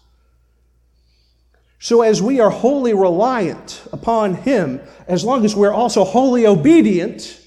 So, 1.80 2.02
as 2.02 2.22
we 2.22 2.42
are 2.42 2.50
wholly 2.50 2.94
reliant 2.94 3.82
upon 3.94 4.34
Him, 4.34 4.82
as 5.08 5.24
long 5.24 5.46
as 5.46 5.56
we're 5.56 5.72
also 5.72 6.04
wholly 6.04 6.46
obedient, 6.46 7.40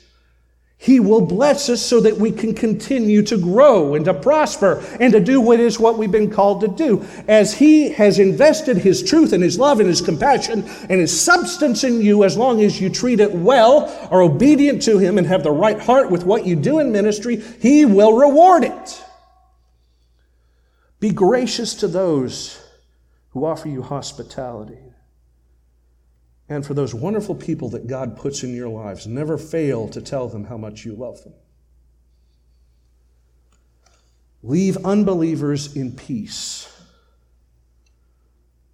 he 0.83 0.99
will 0.99 1.21
bless 1.21 1.69
us 1.69 1.83
so 1.83 2.01
that 2.01 2.17
we 2.17 2.33
can 2.33 2.55
continue 2.55 3.23
to 3.25 3.37
grow 3.37 3.95
and 3.95 4.07
to 4.07 4.15
prosper 4.15 4.83
and 4.99 5.13
to 5.13 5.21
do 5.21 5.39
what 5.39 5.61
is 5.61 5.79
what 5.79 5.99
we've 5.99 6.11
been 6.11 6.31
called 6.31 6.63
to 6.63 6.69
do. 6.69 7.07
As 7.29 7.53
He 7.53 7.91
has 7.91 8.19
invested 8.19 8.79
His 8.79 9.03
truth 9.03 9.35
and 9.35 9.43
His 9.43 9.59
love 9.59 9.81
and 9.81 9.89
His 9.91 10.01
compassion 10.01 10.65
and 10.89 10.99
His 10.99 11.21
substance 11.21 11.85
in 11.85 12.01
you, 12.01 12.25
as 12.25 12.39
long 12.39 12.63
as 12.63 12.81
you 12.81 12.89
treat 12.89 13.21
it 13.21 13.31
well, 13.31 13.95
are 14.11 14.23
obedient 14.23 14.81
to 14.85 14.97
Him, 14.97 15.19
and 15.19 15.27
have 15.27 15.43
the 15.43 15.51
right 15.51 15.79
heart 15.79 16.11
with 16.11 16.25
what 16.25 16.47
you 16.47 16.57
do 16.57 16.79
in 16.79 16.91
ministry, 16.91 17.37
He 17.61 17.85
will 17.85 18.15
reward 18.17 18.65
it. 18.65 19.05
Be 20.99 21.11
gracious 21.11 21.75
to 21.75 21.89
those 21.89 22.59
who 23.33 23.45
offer 23.45 23.69
you 23.69 23.83
hospitality 23.83 24.90
and 26.51 26.67
for 26.67 26.75
those 26.75 26.93
wonderful 26.93 27.37
people 27.37 27.71
that 27.71 27.87
God 27.87 28.17
puts 28.17 28.43
in 28.43 28.55
your 28.55 28.69
lives. 28.69 29.07
Never 29.07 29.39
fail 29.39 29.89
to 29.89 30.03
tell 30.03 30.29
them 30.29 30.45
how 30.45 30.57
much 30.57 30.85
you 30.85 30.97
love 30.97 31.23
them. 31.23 31.33
Leave 34.43 34.77
unbelievers 34.85 35.77
in 35.77 35.93
peace, 35.93 36.69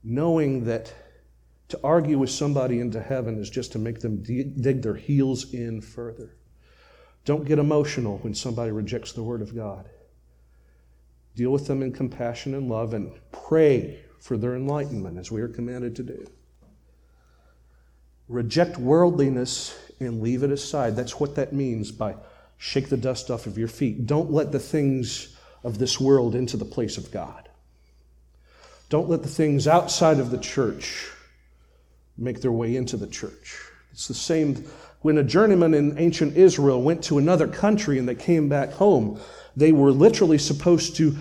knowing 0.03 0.65
that 0.65 0.93
to 1.69 1.79
argue 1.85 2.19
with 2.19 2.31
somebody 2.31 2.81
into 2.81 3.03
heaven 3.03 3.39
is 3.39 3.51
just 3.51 3.73
to 3.73 3.79
make 3.79 4.01
them 4.01 4.23
dig 4.23 4.81
their 4.81 4.95
heels 4.95 5.53
in 5.53 5.81
further. 5.81 6.37
Don't 7.25 7.45
get 7.45 7.59
emotional 7.59 8.19
when 8.19 8.35
somebody 8.35 8.71
rejects 8.71 9.13
the 9.13 9.23
Word 9.23 9.43
of 9.43 9.55
God. 9.55 9.91
Deal 11.35 11.51
with 11.51 11.67
them 11.67 11.83
in 11.83 11.93
compassion 11.93 12.55
and 12.55 12.71
love 12.71 12.95
and 12.95 13.13
pray 13.33 13.99
for 14.21 14.39
their 14.39 14.55
enlightenment 14.57 15.19
as 15.19 15.31
we 15.31 15.43
are 15.43 15.49
commanded 15.49 15.95
to 15.97 16.05
do. 16.05 16.27
Reject 18.29 18.77
worldliness 18.79 19.79
and 20.01 20.21
leave 20.21 20.43
it 20.43 20.51
aside. 20.51 20.97
That's 20.97 21.21
what 21.21 21.37
that 21.37 21.53
means 21.53 21.93
by 21.93 22.17
shake 22.59 22.89
the 22.89 22.97
dust 22.97 23.31
off 23.31 23.47
of 23.47 23.59
your 23.59 23.69
feet. 23.69 24.07
Don't 24.07 24.33
let 24.33 24.53
the 24.53 24.59
things 24.59 25.37
of 25.63 25.79
this 25.79 26.01
world 26.01 26.35
into 26.35 26.57
the 26.57 26.65
place 26.65 26.97
of 26.97 27.11
God. 27.11 27.49
Don't 28.89 29.09
let 29.09 29.23
the 29.23 29.29
things 29.29 29.67
outside 29.67 30.19
of 30.19 30.31
the 30.31 30.39
church 30.39 31.11
make 32.17 32.41
their 32.41 32.53
way 32.53 32.77
into 32.77 32.97
the 32.97 33.07
church. 33.07 33.61
It's 33.93 34.09
the 34.09 34.15
same 34.15 34.65
when 35.03 35.19
a 35.19 35.25
journeyman 35.25 35.75
in 35.75 35.99
ancient 35.99 36.37
Israel 36.37 36.83
went 36.83 37.03
to 37.05 37.19
another 37.19 37.47
country 37.47 37.99
and 37.99 38.09
they 38.09 38.15
came 38.15 38.49
back 38.49 38.73
home. 38.73 39.21
They 39.57 39.73
were 39.73 39.91
literally 39.91 40.39
supposed 40.39 40.97
to 40.97 41.17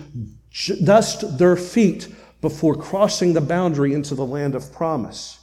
dust 0.84 1.38
their 1.38 1.56
feet 1.56 2.08
before 2.40 2.74
crossing 2.74 3.32
the 3.32 3.40
boundary 3.40 3.94
into 3.94 4.14
the 4.14 4.26
land 4.26 4.54
of 4.54 4.72
promise 4.72 5.38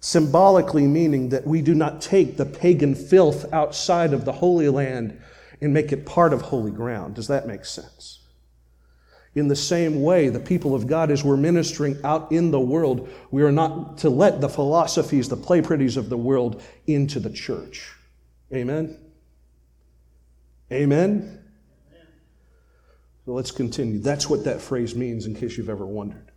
symbolically 0.00 0.86
meaning 0.86 1.28
that 1.30 1.46
we 1.46 1.60
do 1.60 1.74
not 1.74 2.00
take 2.00 2.36
the 2.36 2.46
pagan 2.46 2.94
filth 2.94 3.52
outside 3.52 4.12
of 4.12 4.24
the 4.24 4.32
Holy 4.32 4.68
Land 4.68 5.20
and 5.60 5.74
make 5.74 5.92
it 5.92 6.06
part 6.06 6.32
of 6.32 6.40
holy 6.40 6.70
ground. 6.70 7.14
Does 7.14 7.28
that 7.28 7.46
make 7.46 7.64
sense? 7.64 8.20
In 9.34 9.48
the 9.48 9.56
same 9.56 10.02
way, 10.02 10.28
the 10.28 10.40
people 10.40 10.74
of 10.74 10.86
God, 10.86 11.10
as 11.10 11.22
we're 11.22 11.36
ministering 11.36 11.98
out 12.04 12.32
in 12.32 12.50
the 12.50 12.60
world, 12.60 13.08
we 13.30 13.42
are 13.42 13.52
not 13.52 13.98
to 13.98 14.10
let 14.10 14.40
the 14.40 14.48
philosophies, 14.48 15.28
the 15.28 15.36
play 15.36 15.60
pretties 15.60 15.96
of 15.96 16.08
the 16.08 16.16
world 16.16 16.62
into 16.86 17.20
the 17.20 17.30
church. 17.30 17.92
Amen? 18.52 18.98
Amen? 20.72 21.44
So 23.24 23.32
let's 23.32 23.50
continue. 23.50 23.98
That's 23.98 24.28
what 24.30 24.44
that 24.44 24.60
phrase 24.60 24.94
means, 24.94 25.26
in 25.26 25.34
case 25.34 25.58
you've 25.58 25.68
ever 25.68 25.86
wondered. 25.86 26.27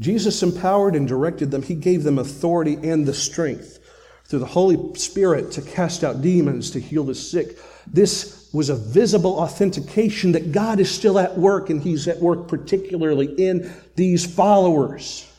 Jesus 0.00 0.42
empowered 0.42 0.94
and 0.94 1.08
directed 1.08 1.50
them. 1.50 1.62
He 1.62 1.74
gave 1.74 2.02
them 2.02 2.18
authority 2.18 2.74
and 2.74 3.06
the 3.06 3.14
strength 3.14 3.78
through 4.24 4.40
the 4.40 4.46
Holy 4.46 4.94
Spirit 4.98 5.52
to 5.52 5.62
cast 5.62 6.04
out 6.04 6.20
demons, 6.20 6.70
to 6.72 6.80
heal 6.80 7.04
the 7.04 7.14
sick. 7.14 7.58
This 7.86 8.50
was 8.52 8.68
a 8.68 8.74
visible 8.74 9.38
authentication 9.38 10.32
that 10.32 10.52
God 10.52 10.80
is 10.80 10.90
still 10.90 11.18
at 11.18 11.38
work, 11.38 11.70
and 11.70 11.82
He's 11.82 12.08
at 12.08 12.20
work 12.20 12.48
particularly 12.48 13.26
in 13.26 13.72
these 13.94 14.26
followers. 14.26 15.30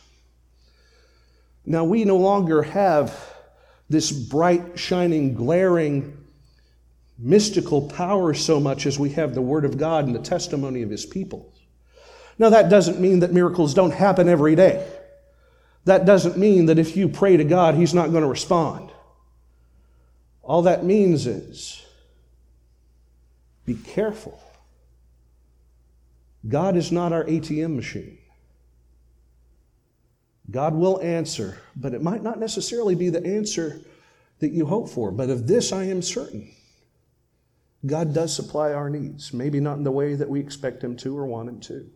Now, 1.66 1.84
we 1.84 2.06
no 2.06 2.18
longer 2.18 2.64
have 2.64 3.36
this 3.90 4.12
bright, 4.12 4.80
shining, 4.80 5.34
glaring 5.34 6.18
mystical 7.20 7.90
power 7.90 8.34
so 8.34 8.60
much 8.60 8.86
as 8.86 9.00
we 9.00 9.10
have 9.12 9.34
the 9.34 9.42
Word 9.42 9.66
of 9.66 9.78
God 9.78 10.06
and 10.06 10.16
the 10.16 10.20
testimony 10.20 10.82
of 10.82 10.90
His 10.90 11.06
people. 11.06 11.54
Now, 12.40 12.50
that 12.50 12.70
doesn't 12.70 13.00
mean 13.00 13.20
that 13.20 13.34
miracles 13.34 13.74
don't 13.74 13.92
happen 13.92 14.30
every 14.30 14.56
day. 14.56 14.88
That 15.86 16.06
doesn't 16.06 16.38
mean 16.38 16.68
that 16.68 16.78
if 16.78 16.96
you 16.96 17.08
pray 17.08 17.38
to 17.38 17.44
God, 17.44 17.76
He's 17.76 17.94
not 17.94 18.12
going 18.12 18.24
to 18.24 18.30
respond. 18.30 18.92
All 20.44 20.62
that 20.64 20.84
means 20.84 21.28
is 21.28 21.86
be 23.66 23.76
careful. 23.76 24.42
God 26.48 26.78
is 26.78 26.92
not 26.92 27.12
our 27.12 27.26
ATM 27.26 27.76
machine. 27.76 28.18
God 30.50 30.74
will 30.74 31.02
answer, 31.02 31.58
but 31.76 31.94
it 31.94 32.02
might 32.02 32.24
not 32.24 32.40
necessarily 32.40 32.96
be 32.96 33.10
the 33.10 33.26
answer 33.26 33.82
that 34.40 34.52
you 34.52 34.66
hope 34.66 34.90
for. 34.90 35.12
But 35.12 35.30
of 35.30 35.48
this 35.48 35.74
I 35.74 35.86
am 35.86 36.02
certain 36.02 36.50
God 37.86 38.14
does 38.14 38.36
supply 38.36 38.74
our 38.74 38.90
needs, 38.90 39.34
maybe 39.34 39.60
not 39.60 39.78
in 39.78 39.84
the 39.84 39.92
way 39.92 40.16
that 40.16 40.30
we 40.30 40.40
expect 40.40 40.84
Him 40.84 40.98
to 40.98 41.18
or 41.18 41.26
want 41.26 41.50
Him 41.50 41.60
to, 41.62 41.90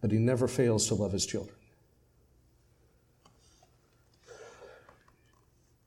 but 0.00 0.10
He 0.10 0.18
never 0.18 0.48
fails 0.48 0.88
to 0.88 0.94
love 0.94 1.12
His 1.12 1.26
children. 1.26 1.56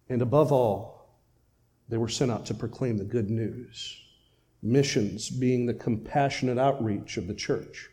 And 0.09 0.21
above 0.21 0.51
all, 0.51 1.07
they 1.87 1.97
were 1.97 2.09
sent 2.09 2.31
out 2.31 2.45
to 2.47 2.53
proclaim 2.53 2.97
the 2.97 3.03
good 3.03 3.29
news. 3.29 3.97
Missions 4.61 5.29
being 5.29 5.65
the 5.65 5.73
compassionate 5.73 6.57
outreach 6.57 7.17
of 7.17 7.27
the 7.27 7.33
church, 7.33 7.89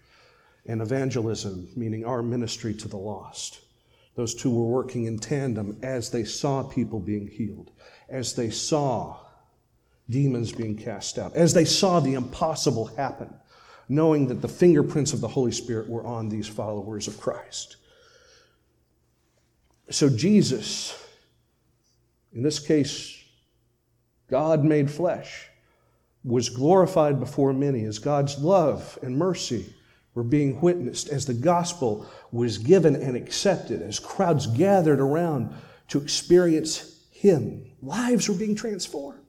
and 0.67 0.83
evangelism 0.83 1.69
meaning 1.77 2.05
our 2.05 2.23
ministry 2.23 2.75
to 2.75 2.89
the 2.89 2.97
lost. 2.97 3.61
Those 4.17 4.35
two 4.35 4.51
were 4.51 4.67
working 4.67 5.05
in 5.05 5.19
tandem 5.19 5.79
as 5.83 6.11
they 6.11 6.25
saw 6.25 6.65
people 6.65 6.99
being 7.01 7.29
healed, 7.29 7.71
as 8.09 8.35
they 8.35 8.51
saw 8.51 9.21
demons 10.11 10.53
being 10.53 10.77
cast 10.77 11.19
out, 11.19 11.35
as 11.35 11.55
they 11.55 11.65
saw 11.65 12.01
the 12.01 12.15
impossible 12.15 12.87
happen, 12.87 13.33
knowing 13.89 14.29
that 14.29 14.43
the 14.43 14.49
fingerprints 14.49 15.13
of 15.13 15.21
the 15.21 15.29
Holy 15.29 15.53
Spirit 15.53 15.89
were 15.89 16.07
on 16.07 16.29
these 16.29 16.47
followers 16.47 17.09
of 17.09 17.19
Christ. 17.21 17.77
So, 19.91 20.11
Jesus, 20.11 20.95
in 22.33 22.43
this 22.43 22.59
case, 22.59 23.25
God 24.29 24.63
made 24.63 24.91
flesh, 24.91 25.49
was 26.25 26.51
glorified 26.51 27.19
before 27.19 27.53
many 27.55 27.85
as 27.85 27.99
God's 27.99 28.39
love 28.39 28.99
and 29.03 29.17
mercy 29.17 29.73
were 30.15 30.25
being 30.25 30.61
witnessed 30.61 31.09
as 31.09 31.25
the 31.25 31.33
gospel 31.35 32.07
was 32.33 32.59
given 32.59 32.97
and 32.97 33.17
accepted, 33.17 33.81
as 33.81 33.99
crowds 33.99 34.47
gathered 34.47 35.01
around 35.01 35.55
to 35.89 35.99
experience 35.99 37.07
Him. 37.11 37.65
Lives 37.81 38.29
were 38.29 38.35
being 38.35 38.55
transformed. 38.55 39.21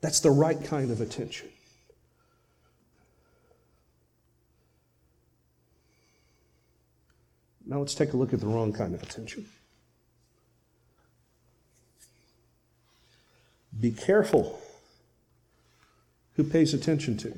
That's 0.00 0.20
the 0.20 0.30
right 0.30 0.62
kind 0.62 0.90
of 0.90 1.00
attention. 1.00 1.48
Now 7.66 7.78
let's 7.78 7.94
take 7.94 8.12
a 8.12 8.16
look 8.16 8.32
at 8.32 8.40
the 8.40 8.46
wrong 8.46 8.72
kind 8.72 8.94
of 8.94 9.02
attention. 9.02 9.46
Be 13.80 13.90
careful 13.90 14.60
who 16.36 16.44
pays 16.44 16.74
attention 16.74 17.16
to. 17.18 17.32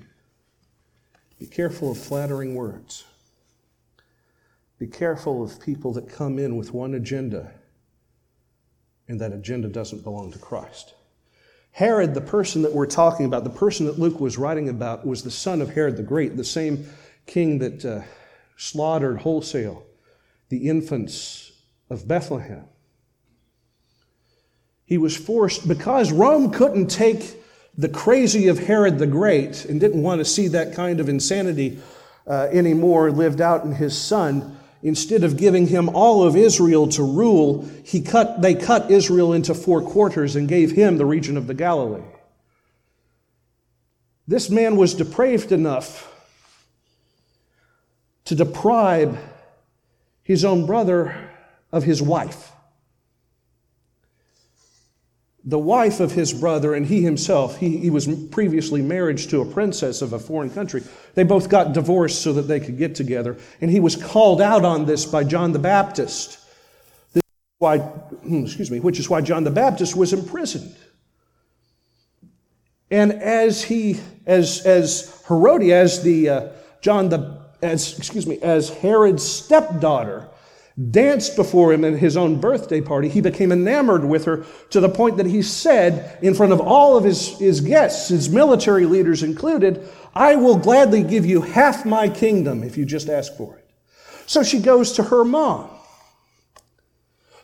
Be 1.39 1.47
careful 1.47 1.93
of 1.93 1.99
flattering 1.99 2.55
words. 2.55 3.05
Be 4.79 4.87
careful 4.87 5.43
of 5.43 5.61
people 5.61 5.93
that 5.95 6.09
come 6.09 6.39
in 6.39 6.57
with 6.57 6.75
one 6.75 6.95
agenda, 6.95 7.53
and 9.09 9.21
that 9.21 9.33
agenda 9.33 9.69
doesn't 9.69 10.03
belong 10.03 10.33
to 10.33 10.39
Christ. 10.39 10.95
Herod, 11.73 12.15
the 12.15 12.21
person 12.23 12.63
that 12.63 12.73
we're 12.73 12.87
talking 12.87 13.27
about, 13.27 13.45
the 13.45 13.51
person 13.51 13.87
that 13.87 13.99
Luke 13.99 14.19
was 14.19 14.39
writing 14.39 14.69
about, 14.69 15.07
was 15.07 15.23
the 15.23 15.31
son 15.31 15.61
of 15.61 15.75
Herod 15.75 15.97
the 15.97 16.03
Great, 16.03 16.37
the 16.37 16.45
same 16.45 16.89
king 17.27 17.59
that 17.59 17.85
uh, 17.85 18.03
slaughtered 18.57 19.19
wholesale 19.19 19.86
the 20.49 20.69
infants 20.69 21.53
of 21.91 22.07
Bethlehem. 22.07 22.65
He 24.85 24.99
was 24.99 25.17
forced, 25.17 25.67
because 25.67 26.13
Rome 26.13 26.53
couldn't 26.53 26.87
take 26.89 27.43
the 27.77 27.89
crazy 27.89 28.49
of 28.49 28.59
Herod 28.59 28.99
the 28.99 29.07
Great 29.07 29.65
and 29.65 29.81
didn't 29.81 30.03
want 30.03 30.21
to 30.21 30.25
see 30.25 30.49
that 30.49 30.75
kind 30.75 31.01
of 31.01 31.09
insanity 31.09 31.79
uh, 32.27 32.49
anymore 32.53 33.11
lived 33.11 33.41
out 33.41 33.65
in 33.65 33.73
his 33.73 33.97
son, 33.97 34.59
instead 34.83 35.25
of 35.25 35.37
giving 35.37 35.67
him 35.67 35.89
all 35.89 36.23
of 36.23 36.37
Israel 36.37 36.87
to 36.89 37.03
rule, 37.03 37.69
he 37.85 38.01
cut, 38.01 38.41
they 38.41 38.55
cut 38.55 38.91
Israel 38.91 39.33
into 39.33 39.55
four 39.55 39.83
quarters 39.83 40.37
and 40.37 40.49
gave 40.49 40.71
him 40.71 40.97
the 40.97 41.07
region 41.07 41.37
of 41.37 41.47
the 41.47 41.55
Galilee. 41.55 42.03
This 44.29 44.51
man 44.51 44.77
was 44.77 44.95
depraved 44.95 45.53
enough 45.53 46.13
to 48.25 48.35
deprive 48.35 49.19
his 50.27 50.45
own 50.45 50.67
brother 50.67 51.31
of 51.73 51.85
his 51.85 52.03
wife 52.03 52.53
the 55.47 55.59
wife 55.59 56.01
of 56.01 56.11
his 56.11 56.33
brother 56.33 56.75
and 56.75 56.85
he 56.85 57.03
himself, 57.03 57.57
he, 57.57 57.79
he 57.79 57.89
was 57.89 58.09
previously 58.31 58.83
married 58.83 59.17
to 59.17 59.41
a 59.41 59.47
princess 59.47 60.03
of 60.03 60.13
a 60.13 60.19
foreign 60.19 60.51
country. 60.51 60.83
They 61.15 61.23
both 61.23 61.49
got 61.49 61.73
divorced 61.73 62.21
so 62.21 62.33
that 62.33 62.43
they 62.43 62.59
could 62.59 62.77
get 62.77 62.97
together. 62.97 63.37
And 63.61 63.71
he 63.71 63.79
was 63.79 63.95
called 63.95 64.43
out 64.43 64.65
on 64.65 64.87
this 64.87 65.07
by 65.07 65.23
John 65.23 65.53
the 65.53 65.61
Baptist. 65.61 66.41
This 67.13 67.23
why, 67.59 67.79
hmm, 67.79 68.45
excuse 68.45 68.73
me, 68.73 68.81
which 68.81 68.99
is 68.99 69.09
why 69.09 69.21
John 69.21 69.45
the 69.45 69.53
Baptist 69.53 69.95
was 69.95 70.13
imprisoned. 70.13 70.75
And 72.91 73.13
as 73.13 73.63
he, 73.63 74.01
as, 74.27 74.67
as 74.67 75.23
Herodias, 75.29 76.03
the, 76.03 76.29
uh, 76.29 76.49
John 76.81 77.09
the, 77.09 77.46
as, 77.63 77.97
excuse 77.99 78.27
me, 78.27 78.39
as 78.41 78.71
Herod's 78.71 79.23
stepdaughter, 79.23 80.29
danced 80.91 81.37
before 81.37 81.73
him 81.73 81.85
at 81.85 81.95
his 81.95 82.17
own 82.17 82.39
birthday 82.39 82.83
party. 82.83 83.09
He 83.09 83.23
became 83.23 83.51
enamored 83.51 84.05
with 84.05 84.27
her 84.27 84.45
to 84.71 84.81
the 84.81 84.91
point 84.91 85.17
that 85.17 85.27
he 85.27 85.41
said, 85.41 86.19
in 86.23 86.35
front 86.35 86.53
of 86.53 86.61
all 86.61 86.97
of 86.99 87.05
his, 87.05 87.39
his 87.39 87.61
guests, 87.63 88.09
his 88.09 88.29
military 88.29 88.85
leaders 88.85 89.23
included, 89.23 89.89
I 90.15 90.37
will 90.37 90.57
gladly 90.57 91.03
give 91.03 91.25
you 91.25 91.41
half 91.41 91.87
my 91.87 92.09
kingdom 92.09 92.63
if 92.63 92.77
you 92.77 92.85
just 92.85 93.09
ask 93.09 93.35
for 93.37 93.57
it. 93.57 93.71
So 94.27 94.43
she 94.43 94.59
goes 94.59 94.93
to 94.93 95.05
her 95.05 95.25
mom, 95.25 95.71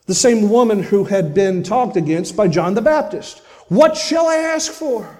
the 0.06 0.14
same 0.14 0.50
woman 0.50 0.82
who 0.82 1.04
had 1.04 1.32
been 1.32 1.62
talked 1.62 1.96
against 1.96 2.36
by 2.36 2.48
John 2.48 2.74
the 2.74 2.82
Baptist. 2.82 3.38
What 3.68 3.96
shall 3.96 4.26
I 4.26 4.36
ask 4.36 4.70
for? 4.70 5.18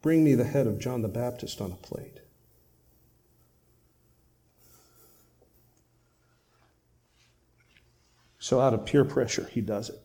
Bring 0.00 0.22
me 0.22 0.34
the 0.34 0.44
head 0.44 0.68
of 0.68 0.78
John 0.78 1.02
the 1.02 1.08
Baptist 1.08 1.60
on 1.60 1.72
a 1.72 1.76
plate. 1.76 2.20
So, 8.42 8.60
out 8.60 8.74
of 8.74 8.84
peer 8.84 9.04
pressure, 9.04 9.48
he 9.52 9.60
does 9.60 9.88
it. 9.88 10.00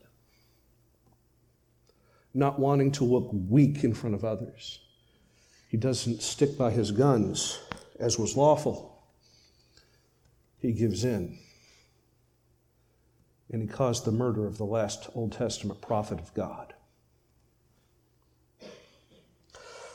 Not 2.36 2.60
wanting 2.60 2.92
to 2.92 3.04
look 3.04 3.32
weak 3.34 3.84
in 3.84 3.96
front 3.96 4.14
of 4.14 4.24
others, 4.24 4.78
he 5.70 5.76
doesn't 5.76 6.22
stick 6.22 6.56
by 6.56 6.70
his 6.70 6.92
guns 6.92 7.60
as 8.00 8.20
was 8.20 8.38
lawful. 8.38 9.02
He 10.60 10.72
gives 10.72 11.04
in. 11.04 11.40
And 13.52 13.64
he 13.64 13.68
caused 13.68 14.06
the 14.06 14.12
murder 14.12 14.46
of 14.46 14.60
the 14.60 14.66
last 14.66 15.10
Old 15.16 15.32
Testament 15.32 15.82
prophet 15.82 16.20
of 16.20 16.32
God. 16.36 16.76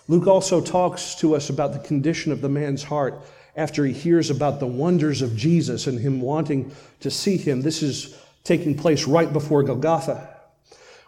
Luke 0.08 0.26
also 0.26 0.60
talks 0.60 1.14
to 1.14 1.36
us 1.36 1.48
about 1.48 1.74
the 1.74 1.78
condition 1.78 2.32
of 2.32 2.40
the 2.40 2.48
man's 2.48 2.82
heart 2.82 3.22
after 3.54 3.84
he 3.84 3.92
hears 3.92 4.30
about 4.30 4.58
the 4.58 4.66
wonders 4.66 5.22
of 5.22 5.36
Jesus 5.36 5.86
and 5.86 6.00
him 6.00 6.20
wanting 6.20 6.74
to 6.98 7.08
see 7.08 7.36
him. 7.36 7.60
This 7.60 7.84
is 7.84 8.18
taking 8.44 8.76
place 8.76 9.06
right 9.06 9.32
before 9.32 9.62
Golgotha. 9.62 10.28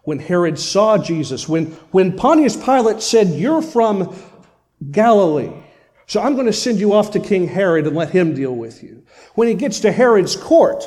When 0.02 0.18
Herod 0.18 0.58
saw 0.58 0.98
Jesus, 0.98 1.48
when, 1.48 1.66
when 1.90 2.16
Pontius 2.16 2.56
Pilate 2.56 3.02
said, 3.02 3.28
You're 3.28 3.62
from 3.62 4.14
Galilee, 4.90 5.52
so 6.06 6.20
I'm 6.20 6.34
going 6.34 6.46
to 6.46 6.52
send 6.52 6.78
you 6.78 6.92
off 6.92 7.12
to 7.12 7.20
King 7.20 7.48
Herod 7.48 7.86
and 7.86 7.96
let 7.96 8.10
him 8.10 8.34
deal 8.34 8.54
with 8.54 8.82
you. 8.82 9.02
When 9.34 9.48
he 9.48 9.54
gets 9.54 9.80
to 9.80 9.92
Herod's 9.92 10.36
court, 10.36 10.84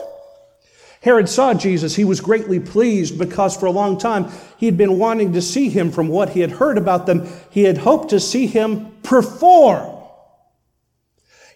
Herod 1.02 1.30
saw 1.30 1.54
Jesus. 1.54 1.96
He 1.96 2.06
was 2.06 2.22
greatly 2.22 2.60
pleased 2.60 3.18
because 3.18 3.56
for 3.56 3.66
a 3.66 3.72
long 3.72 3.98
time 3.98 4.32
he 4.58 4.66
had 4.66 4.78
been 4.78 5.00
wanting 5.00 5.34
to 5.34 5.42
see 5.42 5.70
him 5.70 5.92
from 5.92 6.08
what 6.08 6.30
he 6.30 6.42
had 6.42 6.52
heard 6.52 6.78
about 6.78 7.06
them. 7.06 7.28
He 7.50 7.64
had 7.64 7.78
hoped 7.78 8.10
to 8.10 8.20
see 8.20 8.48
him 8.48 8.92
perform. 9.04 9.96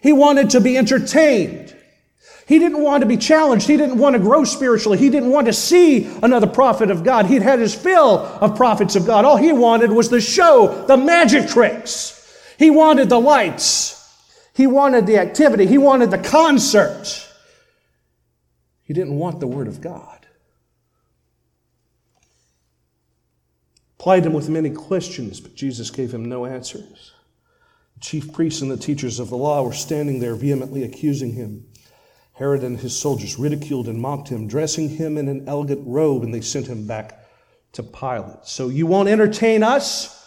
He 0.02 0.12
wanted 0.12 0.50
to 0.50 0.60
be 0.60 0.76
entertained. 0.76 1.76
He 2.46 2.58
didn't 2.58 2.82
want 2.82 3.02
to 3.02 3.06
be 3.06 3.16
challenged. 3.16 3.66
He 3.66 3.76
didn't 3.76 3.98
want 3.98 4.14
to 4.14 4.18
grow 4.18 4.44
spiritually. 4.44 4.98
He 4.98 5.10
didn't 5.10 5.30
want 5.30 5.46
to 5.46 5.52
see 5.52 6.06
another 6.22 6.46
prophet 6.46 6.90
of 6.90 7.04
God. 7.04 7.26
He'd 7.26 7.42
had 7.42 7.58
his 7.58 7.74
fill 7.74 8.18
of 8.18 8.56
prophets 8.56 8.96
of 8.96 9.06
God. 9.06 9.24
All 9.24 9.36
he 9.36 9.52
wanted 9.52 9.90
was 9.90 10.08
the 10.08 10.20
show, 10.20 10.84
the 10.86 10.96
magic 10.96 11.48
tricks. 11.48 12.18
He 12.58 12.70
wanted 12.70 13.08
the 13.08 13.20
lights. 13.20 13.98
He 14.54 14.66
wanted 14.66 15.06
the 15.06 15.18
activity. 15.18 15.66
He 15.66 15.78
wanted 15.78 16.10
the 16.10 16.18
concert. 16.18 17.28
He 18.82 18.92
didn't 18.92 19.16
want 19.16 19.40
the 19.40 19.46
Word 19.46 19.68
of 19.68 19.80
God. 19.80 20.22
plied 24.02 24.26
him 24.26 24.32
with 24.32 24.48
many 24.48 24.68
questions, 24.68 25.38
but 25.38 25.54
Jesus 25.54 25.88
gave 25.88 26.12
him 26.12 26.24
no 26.24 26.44
answers. 26.44 27.12
The 27.94 28.00
chief 28.00 28.32
priests 28.32 28.60
and 28.60 28.68
the 28.68 28.76
teachers 28.76 29.20
of 29.20 29.30
the 29.30 29.36
law 29.36 29.62
were 29.62 29.72
standing 29.72 30.18
there 30.18 30.34
vehemently 30.34 30.82
accusing 30.82 31.34
him. 31.34 31.64
Herod 32.34 32.64
and 32.64 32.78
his 32.78 32.98
soldiers 32.98 33.38
ridiculed 33.38 33.88
and 33.88 34.00
mocked 34.00 34.28
him, 34.28 34.48
dressing 34.48 34.88
him 34.88 35.18
in 35.18 35.28
an 35.28 35.48
elegant 35.48 35.82
robe, 35.86 36.22
and 36.22 36.32
they 36.32 36.40
sent 36.40 36.66
him 36.66 36.86
back 36.86 37.18
to 37.72 37.82
Pilate. 37.82 38.44
So 38.44 38.68
you 38.68 38.86
won't 38.86 39.08
entertain 39.08 39.62
us? 39.62 40.18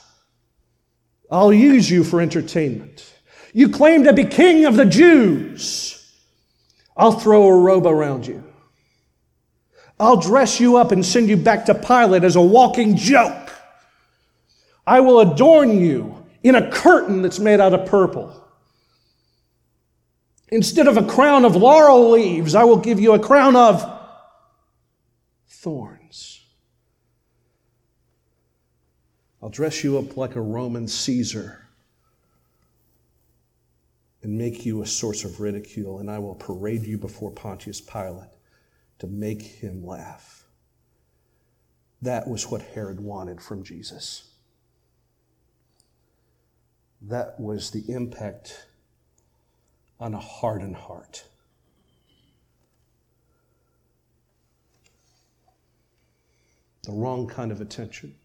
I'll 1.32 1.54
use 1.54 1.89
you 1.89 2.04
for 2.04 2.22
entertainment. 2.22 3.12
You 3.54 3.70
claim 3.70 4.04
to 4.04 4.13
be 4.13 4.26
king 4.26 4.65
of 4.65 4.76
the 4.76 4.86
Jews. 4.86 5.91
I'll 6.96 7.20
throw 7.20 7.48
a 7.48 7.58
robe 7.58 7.88
around 7.88 8.28
you. 8.28 8.44
I'll 10.00 10.18
dress 10.18 10.60
you 10.60 10.78
up 10.78 10.91
and 10.91 11.06
send 11.06 11.30
you 11.30 11.38
back 11.38 11.65
to 11.65 11.76
Pilate 11.76 12.24
as 12.24 12.36
a 12.36 12.41
walking 12.41 12.96
joke. 12.96 13.52
I 14.86 15.00
will 15.00 15.22
adorn 15.22 15.80
you 15.80 16.26
in 16.44 16.56
a 16.56 16.70
curtain 16.70 17.22
that's 17.22 17.39
made 17.39 17.60
out 17.60 17.74
of 17.74 17.88
purple. 17.88 18.44
Instead 20.49 20.88
of 20.88 20.97
a 20.97 21.05
crown 21.05 21.43
of 21.43 21.55
laurel 21.55 22.12
leaves, 22.12 22.53
I 22.53 22.63
will 22.63 22.77
give 22.77 22.99
you 22.99 23.13
a 23.13 23.19
crown 23.19 23.55
of 23.55 23.84
thorns. 25.47 26.41
I'll 29.41 29.49
dress 29.49 29.84
you 29.84 29.97
up 29.97 30.17
like 30.17 30.36
a 30.36 30.41
Roman 30.41 30.88
Caesar 30.88 31.67
and 34.21 34.38
make 34.38 34.65
you 34.65 34.81
a 34.81 34.88
source 34.88 35.23
of 35.23 35.39
ridicule, 35.39 35.99
and 35.99 36.10
I 36.10 36.19
will 36.19 36.36
parade 36.36 36.84
you 36.84 36.97
before 36.97 37.31
Pontius 37.31 37.79
Pilate 37.79 38.29
to 38.99 39.08
make 39.08 39.41
him 39.41 39.86
laugh. 39.86 40.45
That 42.01 42.27
was 42.27 42.49
what 42.49 42.62
Herod 42.62 42.99
wanted 42.99 43.41
from 43.41 43.63
Jesus. 43.63 44.31
That 47.01 47.39
was 47.39 47.71
the 47.71 47.84
impact 47.91 48.65
on 49.99 50.13
a 50.13 50.19
hardened 50.19 50.75
heart. 50.75 51.23
The 56.84 56.91
wrong 56.91 57.27
kind 57.27 57.51
of 57.51 57.62
attention. 57.62 58.15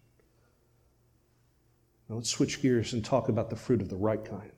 Now 2.07 2.15
let's 2.17 2.29
switch 2.29 2.61
gears 2.61 2.93
and 2.93 3.03
talk 3.03 3.29
about 3.29 3.49
the 3.49 3.55
fruit 3.55 3.81
of 3.81 3.89
the 3.89 3.95
right 3.95 4.23
kind. 4.23 4.51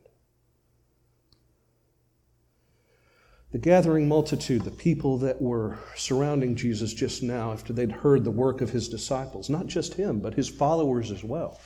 The 3.52 3.60
gathering 3.60 4.08
multitude, 4.08 4.64
the 4.64 4.72
people 4.72 5.20
that 5.20 5.40
were 5.40 5.78
surrounding 5.96 6.56
Jesus 6.56 6.92
just 6.92 7.22
now 7.22 7.52
after 7.52 7.72
they'd 7.72 7.92
heard 7.92 8.24
the 8.24 8.32
work 8.32 8.62
of 8.62 8.72
his 8.72 8.90
disciples, 8.90 9.48
not 9.48 9.68
just 9.68 9.94
him, 9.94 10.20
but 10.20 10.34
his 10.34 10.50
followers 10.50 11.12
as 11.12 11.24
well. 11.24 11.62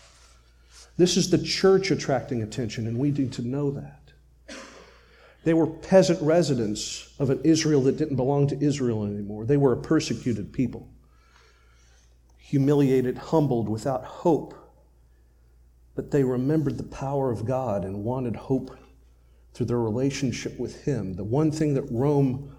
This 0.98 1.16
is 1.16 1.30
the 1.30 1.38
church 1.38 1.90
attracting 1.90 2.44
attention, 2.44 2.88
and 2.88 3.00
we 3.00 3.12
need 3.12 3.32
to 3.34 3.42
know 3.42 3.72
that. 3.72 4.07
They 5.48 5.54
were 5.54 5.68
peasant 5.68 6.22
residents 6.22 7.14
of 7.20 7.30
an 7.30 7.40
Israel 7.46 7.80
that 7.84 7.96
didn't 7.96 8.18
belong 8.18 8.48
to 8.48 8.62
Israel 8.62 9.06
anymore. 9.06 9.46
They 9.46 9.56
were 9.56 9.72
a 9.72 9.78
persecuted 9.78 10.52
people, 10.52 10.90
humiliated, 12.38 13.18
humbled, 13.18 13.70
without 13.70 14.04
hope. 14.04 14.54
But 15.96 16.12
they 16.12 16.26
remembered 16.26 16.78
the 16.78 16.84
power 16.84 17.32
of 17.32 17.46
God 17.46 17.86
and 17.86 18.04
wanted 18.04 18.36
hope 18.36 18.78
through 19.54 19.68
their 19.68 19.80
relationship 19.80 20.60
with 20.60 20.84
Him, 20.84 21.14
the 21.14 21.24
one 21.24 21.50
thing 21.50 21.76
that 21.76 21.90
Rome, 21.90 22.54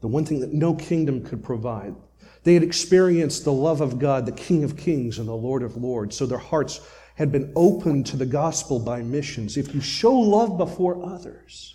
the 0.00 0.06
one 0.06 0.24
thing 0.24 0.38
that 0.38 0.52
no 0.52 0.74
kingdom 0.74 1.24
could 1.24 1.42
provide. 1.42 1.96
They 2.44 2.54
had 2.54 2.62
experienced 2.62 3.42
the 3.42 3.52
love 3.52 3.80
of 3.80 3.98
God, 3.98 4.26
the 4.26 4.30
King 4.30 4.62
of 4.62 4.76
Kings 4.76 5.18
and 5.18 5.26
the 5.26 5.34
Lord 5.34 5.64
of 5.64 5.76
Lords, 5.76 6.16
so 6.16 6.24
their 6.24 6.38
hearts 6.38 6.80
had 7.16 7.32
been 7.32 7.52
opened 7.56 8.06
to 8.06 8.16
the 8.16 8.26
gospel 8.26 8.78
by 8.78 9.02
missions. 9.02 9.56
If 9.56 9.74
you 9.74 9.80
show 9.80 10.14
love 10.14 10.56
before 10.56 11.04
others, 11.04 11.74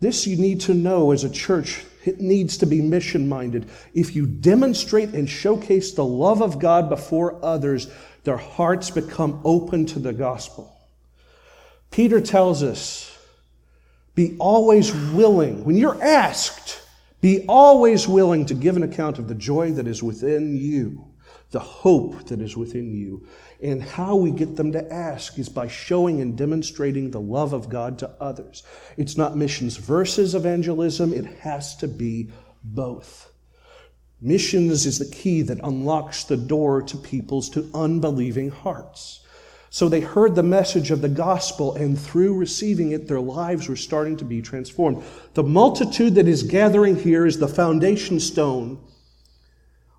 this 0.00 0.26
you 0.26 0.36
need 0.36 0.60
to 0.62 0.74
know 0.74 1.12
as 1.12 1.24
a 1.24 1.30
church. 1.30 1.84
It 2.04 2.20
needs 2.20 2.58
to 2.58 2.66
be 2.66 2.80
mission 2.80 3.28
minded. 3.28 3.68
If 3.94 4.14
you 4.14 4.26
demonstrate 4.26 5.10
and 5.10 5.28
showcase 5.28 5.92
the 5.92 6.04
love 6.04 6.42
of 6.42 6.58
God 6.58 6.88
before 6.88 7.44
others, 7.44 7.88
their 8.24 8.36
hearts 8.36 8.90
become 8.90 9.40
open 9.44 9.86
to 9.86 9.98
the 9.98 10.12
gospel. 10.12 10.72
Peter 11.90 12.20
tells 12.20 12.62
us 12.62 13.12
be 14.14 14.36
always 14.38 14.94
willing. 14.94 15.64
When 15.64 15.76
you're 15.76 16.02
asked, 16.02 16.80
be 17.20 17.44
always 17.48 18.08
willing 18.08 18.46
to 18.46 18.54
give 18.54 18.76
an 18.76 18.82
account 18.82 19.18
of 19.18 19.28
the 19.28 19.34
joy 19.34 19.72
that 19.72 19.86
is 19.86 20.02
within 20.02 20.56
you, 20.56 21.04
the 21.56 21.60
hope 21.60 22.26
that 22.26 22.42
is 22.42 22.54
within 22.54 22.92
you. 22.92 23.26
And 23.62 23.82
how 23.82 24.14
we 24.14 24.30
get 24.30 24.56
them 24.56 24.72
to 24.72 24.92
ask 24.92 25.38
is 25.38 25.48
by 25.48 25.68
showing 25.68 26.20
and 26.20 26.36
demonstrating 26.36 27.10
the 27.10 27.20
love 27.20 27.54
of 27.54 27.70
God 27.70 27.98
to 28.00 28.10
others. 28.20 28.62
It's 28.98 29.16
not 29.16 29.38
missions 29.38 29.78
versus 29.78 30.34
evangelism, 30.34 31.14
it 31.14 31.24
has 31.40 31.74
to 31.76 31.88
be 31.88 32.28
both. 32.62 33.32
Missions 34.20 34.84
is 34.84 34.98
the 34.98 35.06
key 35.16 35.40
that 35.40 35.60
unlocks 35.62 36.24
the 36.24 36.36
door 36.36 36.82
to 36.82 36.96
people's 36.98 37.48
to 37.50 37.70
unbelieving 37.72 38.50
hearts. 38.50 39.20
So 39.70 39.88
they 39.88 40.00
heard 40.00 40.34
the 40.34 40.42
message 40.42 40.90
of 40.90 41.00
the 41.00 41.08
gospel, 41.08 41.74
and 41.74 41.98
through 41.98 42.36
receiving 42.36 42.92
it, 42.92 43.08
their 43.08 43.20
lives 43.20 43.66
were 43.66 43.76
starting 43.76 44.18
to 44.18 44.26
be 44.26 44.42
transformed. 44.42 45.02
The 45.32 45.42
multitude 45.42 46.16
that 46.16 46.28
is 46.28 46.42
gathering 46.42 46.96
here 46.96 47.24
is 47.24 47.38
the 47.38 47.48
foundation 47.48 48.20
stone 48.20 48.78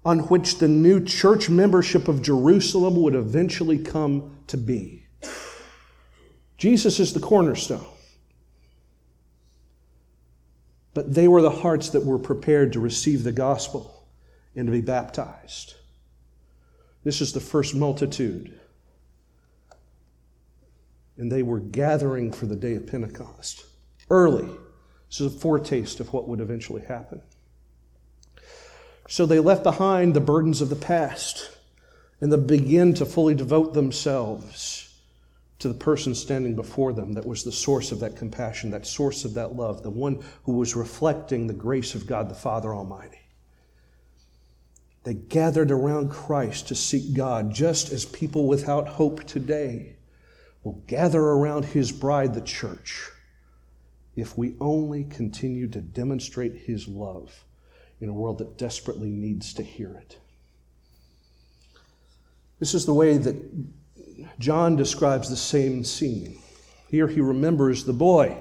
on 0.08 0.20
which 0.20 0.60
the 0.60 0.70
new 0.70 1.04
church 1.04 1.50
membership 1.50 2.08
of 2.08 2.22
Jerusalem 2.22 2.96
would 3.02 3.14
eventually 3.14 3.78
come 3.78 4.38
to 4.48 4.56
be. 4.56 5.06
Jesus 6.58 7.02
is 7.02 7.12
the 7.12 7.20
cornerstone. 7.20 7.86
But 10.94 11.14
they 11.14 11.28
were 11.28 11.42
the 11.42 11.50
hearts 11.50 11.90
that 11.90 12.06
were 12.06 12.18
prepared 12.18 12.72
to 12.72 12.80
receive 12.80 13.26
the 13.26 13.34
gospel 13.34 14.08
and 14.56 14.68
to 14.68 14.72
be 14.72 14.80
baptized. 14.80 15.76
This 17.04 17.20
is 17.20 17.34
the 17.34 17.42
first 17.42 17.76
multitude 17.76 18.58
and 21.18 21.30
they 21.30 21.44
were 21.44 21.60
gathering 21.60 22.32
for 22.32 22.46
the 22.46 22.56
day 22.56 22.76
of 22.76 22.88
Pentecost 22.88 23.66
early. 24.10 24.48
This 25.10 25.20
is 25.20 25.36
a 25.36 25.38
foretaste 25.38 26.00
of 26.00 26.14
what 26.14 26.30
would 26.30 26.40
eventually 26.40 26.84
happen. 26.84 27.22
So 29.08 29.26
they 29.26 29.40
left 29.40 29.64
behind 29.64 30.14
the 30.14 30.20
burdens 30.20 30.62
of 30.62 30.70
the 30.70 30.76
past 30.76 31.50
and 32.20 32.32
they 32.32 32.38
begin 32.38 32.94
to 32.96 33.06
fully 33.06 33.36
devote 33.36 33.74
themselves 33.74 34.84
to 35.60 35.68
the 35.68 35.74
person 35.74 36.14
standing 36.14 36.56
before 36.56 36.94
them 36.94 37.14
that 37.14 37.26
was 37.26 37.44
the 37.44 37.52
source 37.52 37.92
of 37.92 38.02
that 38.02 38.16
compassion, 38.16 38.70
that 38.72 38.86
source 38.86 39.26
of 39.26 39.34
that 39.36 39.56
love, 39.56 39.82
the 39.82 39.90
one 39.90 40.24
who 40.44 40.54
was 40.54 40.76
reflecting 40.76 41.48
the 41.48 41.54
grace 41.54 41.96
of 41.96 42.06
God 42.06 42.30
the 42.30 42.36
Father 42.36 42.74
Almighty. 42.74 43.22
They 45.04 45.14
gathered 45.14 45.72
around 45.72 46.12
Christ 46.12 46.68
to 46.68 46.76
seek 46.76 47.16
God 47.16 47.54
just 47.54 47.94
as 47.94 48.06
people 48.06 48.46
without 48.46 48.88
hope 48.88 49.24
today 49.24 49.96
will 50.64 50.84
gather 50.86 51.22
around 51.22 51.64
his 51.64 51.94
bride, 51.94 52.34
the 52.34 52.42
church, 52.42 53.10
if 54.18 54.38
we 54.38 54.56
only 54.60 55.06
continue 55.06 55.68
to 55.70 55.80
demonstrate 55.80 56.56
his 56.56 56.90
love 56.90 57.46
in 58.00 58.10
a 58.10 58.14
world 58.14 58.38
that 58.40 58.58
desperately 58.58 59.10
needs 59.10 59.54
to 59.56 59.64
hear 59.64 59.94
it. 59.94 60.18
This 62.60 62.74
is 62.74 62.86
the 62.86 62.94
way 62.94 63.18
that 63.18 63.36
John 64.40 64.76
describes 64.76 65.30
the 65.30 65.36
same 65.36 65.84
scene. 65.84 66.40
Here 66.90 67.08
he 67.08 67.22
remembers 67.22 67.84
the 67.84 67.94
boy. 67.94 68.38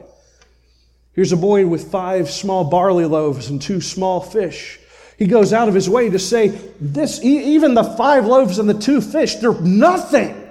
Here's 1.13 1.33
a 1.33 1.37
boy 1.37 1.67
with 1.67 1.91
five 1.91 2.31
small 2.31 2.65
barley 2.65 3.07
loaves 3.07 3.49
and 3.49 3.61
two 3.61 3.81
small 3.81 4.21
fish. 4.21 4.79
He 5.19 5.27
goes 5.27 5.53
out 5.53 5.69
of 5.69 5.75
his 5.75 5.89
way 5.89 6.11
to 6.11 6.19
say, 6.19 6.49
this, 6.81 7.23
even 7.23 7.75
the 7.75 7.85
five 7.85 8.27
loaves 8.27 8.59
and 8.59 8.69
the 8.69 8.79
two 8.79 9.01
fish, 9.01 9.37
they're 9.37 9.59
nothing 9.61 10.47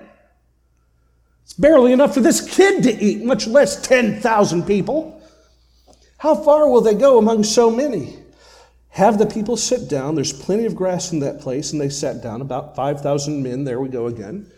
it's 1.46 1.54
barely 1.54 1.94
enough 1.94 2.15
for 2.15 2.22
this 2.22 2.41
kid 2.41 2.84
to 2.84 2.91
eat, 2.91 3.24
much 3.24 3.46
less 3.46 3.80
10,000 3.82 4.65
people. 4.65 5.22
How 6.18 6.34
far 6.34 6.68
will 6.68 6.82
they 6.82 6.96
go 6.96 7.20
among 7.20 7.44
so 7.44 7.70
many? 7.70 8.18
Have 8.95 9.17
the 9.17 9.25
people 9.25 9.58
sit 9.58 9.89
down. 9.89 10.15
There's 10.15 10.31
plenty 10.31 10.65
of 10.65 10.73
grass 10.73 11.12
in 11.12 11.19
that 11.19 11.41
place, 11.41 11.73
and 11.73 11.81
they 11.81 11.89
sat 11.89 12.23
down, 12.23 12.39
about 12.39 12.77
5,000 12.77 13.43
men. 13.43 13.65
There 13.65 13.81
we 13.81 13.89
go 13.89 14.08
again. 14.08 14.49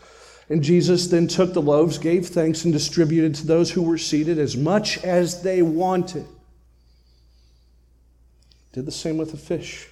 And 0.47 0.61
Jesus 0.61 1.07
then 1.07 1.27
took 1.27 1.53
the 1.53 1.61
loaves, 1.61 1.97
gave 1.97 2.27
thanks, 2.27 2.63
and 2.63 2.71
distributed 2.71 3.33
to 3.33 3.47
those 3.47 3.71
who 3.71 3.81
were 3.81 3.97
seated 3.97 4.37
as 4.37 4.55
much 4.55 5.03
as 5.03 5.41
they 5.41 5.63
wanted. 5.63 6.27
Did 8.73 8.85
the 8.85 8.91
same 8.91 9.17
with 9.17 9.31
the 9.31 9.37
fish. 9.37 9.87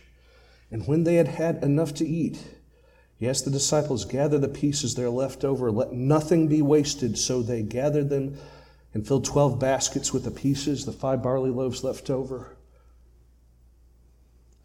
And 0.69 0.85
when 0.87 1.05
they 1.05 1.15
had 1.15 1.27
had 1.27 1.63
enough 1.63 1.95
to 1.95 2.07
eat, 2.07 2.37
Yes, 3.17 3.41
the 3.41 3.49
disciples, 3.49 4.05
gather 4.05 4.37
the 4.37 4.47
pieces 4.47 4.93
that 4.93 5.05
are 5.05 5.09
left 5.09 5.43
over. 5.43 5.71
Let 5.71 5.93
nothing 5.93 6.49
be 6.49 6.61
wasted. 6.61 7.17
So 7.17 7.41
they 7.41 7.63
gathered 7.63 8.09
them 8.11 8.37
and 8.93 9.07
filled 9.07 9.25
12 9.25 9.57
baskets 9.57 10.13
with 10.13 10.23
the 10.23 10.31
pieces, 10.31 10.85
the 10.85 10.91
five 10.91 11.23
barley 11.23 11.49
loaves 11.49 11.83
left 11.83 12.11
over 12.11 12.54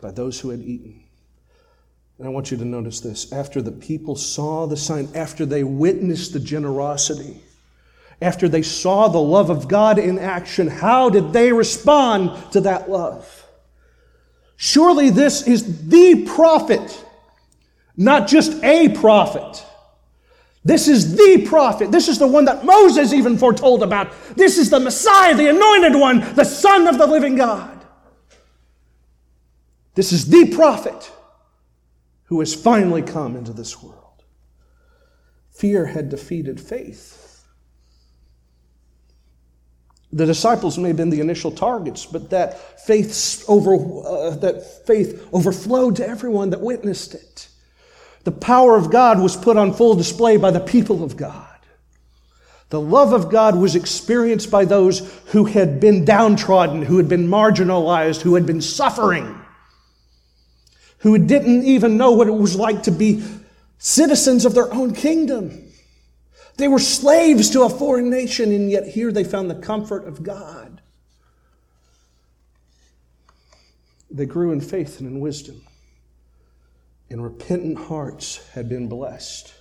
by 0.00 0.10
those 0.10 0.40
who 0.40 0.50
had 0.50 0.60
eaten. 0.60 1.02
And 2.18 2.26
I 2.26 2.30
want 2.30 2.50
you 2.50 2.56
to 2.58 2.64
notice 2.64 3.00
this. 3.00 3.32
After 3.32 3.62
the 3.62 3.72
people 3.72 4.14
saw 4.14 4.66
the 4.66 4.76
sign, 4.76 5.08
after 5.14 5.46
they 5.46 5.64
witnessed 5.64 6.32
the 6.32 6.40
generosity, 6.40 7.40
after 8.20 8.48
they 8.48 8.62
saw 8.62 9.08
the 9.08 9.20
love 9.20 9.48
of 9.48 9.68
God 9.68 9.98
in 9.98 10.18
action, 10.18 10.68
how 10.68 11.08
did 11.08 11.32
they 11.32 11.52
respond 11.52 12.52
to 12.52 12.60
that 12.60 12.90
love? 12.90 13.46
Surely 14.56 15.08
this 15.08 15.46
is 15.46 15.88
the 15.88 16.26
prophet, 16.26 17.04
not 17.96 18.28
just 18.28 18.62
a 18.62 18.90
prophet. 18.90 19.64
This 20.62 20.88
is 20.88 21.16
the 21.16 21.46
prophet. 21.48 21.90
This 21.90 22.08
is 22.08 22.18
the 22.18 22.26
one 22.26 22.44
that 22.44 22.66
Moses 22.66 23.14
even 23.14 23.38
foretold 23.38 23.82
about. 23.82 24.12
This 24.36 24.58
is 24.58 24.68
the 24.68 24.78
Messiah, 24.78 25.34
the 25.34 25.48
anointed 25.48 25.98
one, 25.98 26.34
the 26.34 26.44
Son 26.44 26.86
of 26.86 26.98
the 26.98 27.06
living 27.06 27.36
God. 27.36 27.79
This 29.94 30.12
is 30.12 30.28
the 30.28 30.54
prophet 30.54 31.10
who 32.24 32.40
has 32.40 32.54
finally 32.54 33.02
come 33.02 33.36
into 33.36 33.52
this 33.52 33.82
world. 33.82 34.24
Fear 35.50 35.86
had 35.86 36.08
defeated 36.08 36.60
faith. 36.60 37.44
The 40.12 40.26
disciples 40.26 40.78
may 40.78 40.88
have 40.88 40.96
been 40.96 41.10
the 41.10 41.20
initial 41.20 41.50
targets, 41.50 42.06
but 42.06 42.30
that 42.30 42.80
faith, 42.80 43.44
over, 43.48 43.74
uh, 43.74 44.30
that 44.36 44.86
faith 44.86 45.28
overflowed 45.32 45.96
to 45.96 46.08
everyone 46.08 46.50
that 46.50 46.60
witnessed 46.60 47.14
it. 47.14 47.48
The 48.24 48.32
power 48.32 48.76
of 48.76 48.90
God 48.90 49.20
was 49.20 49.36
put 49.36 49.56
on 49.56 49.72
full 49.72 49.94
display 49.94 50.36
by 50.36 50.50
the 50.50 50.60
people 50.60 51.02
of 51.02 51.16
God. 51.16 51.46
The 52.70 52.80
love 52.80 53.12
of 53.12 53.30
God 53.30 53.56
was 53.56 53.74
experienced 53.74 54.50
by 54.50 54.64
those 54.64 55.12
who 55.26 55.44
had 55.44 55.80
been 55.80 56.04
downtrodden, 56.04 56.82
who 56.82 56.96
had 56.96 57.08
been 57.08 57.26
marginalized, 57.26 58.20
who 58.20 58.36
had 58.36 58.46
been 58.46 58.60
suffering 58.60 59.39
who 61.00 61.18
didn't 61.18 61.64
even 61.64 61.96
know 61.96 62.12
what 62.12 62.28
it 62.28 62.34
was 62.34 62.56
like 62.56 62.84
to 62.84 62.90
be 62.90 63.22
citizens 63.78 64.44
of 64.44 64.54
their 64.54 64.72
own 64.72 64.94
kingdom. 64.94 65.70
They 66.56 66.68
were 66.68 66.78
slaves 66.78 67.50
to 67.50 67.62
a 67.62 67.70
foreign 67.70 68.10
nation, 68.10 68.52
and 68.52 68.70
yet 68.70 68.86
here 68.86 69.10
they 69.10 69.24
found 69.24 69.50
the 69.50 69.54
comfort 69.54 70.06
of 70.06 70.22
God. 70.22 70.82
They 74.10 74.26
grew 74.26 74.52
in 74.52 74.60
faith 74.60 75.00
and 75.00 75.08
in 75.08 75.20
wisdom, 75.20 75.62
and 77.08 77.22
repentant 77.22 77.78
hearts 77.78 78.46
had 78.50 78.68
been 78.68 78.88
blessed. 78.88 79.54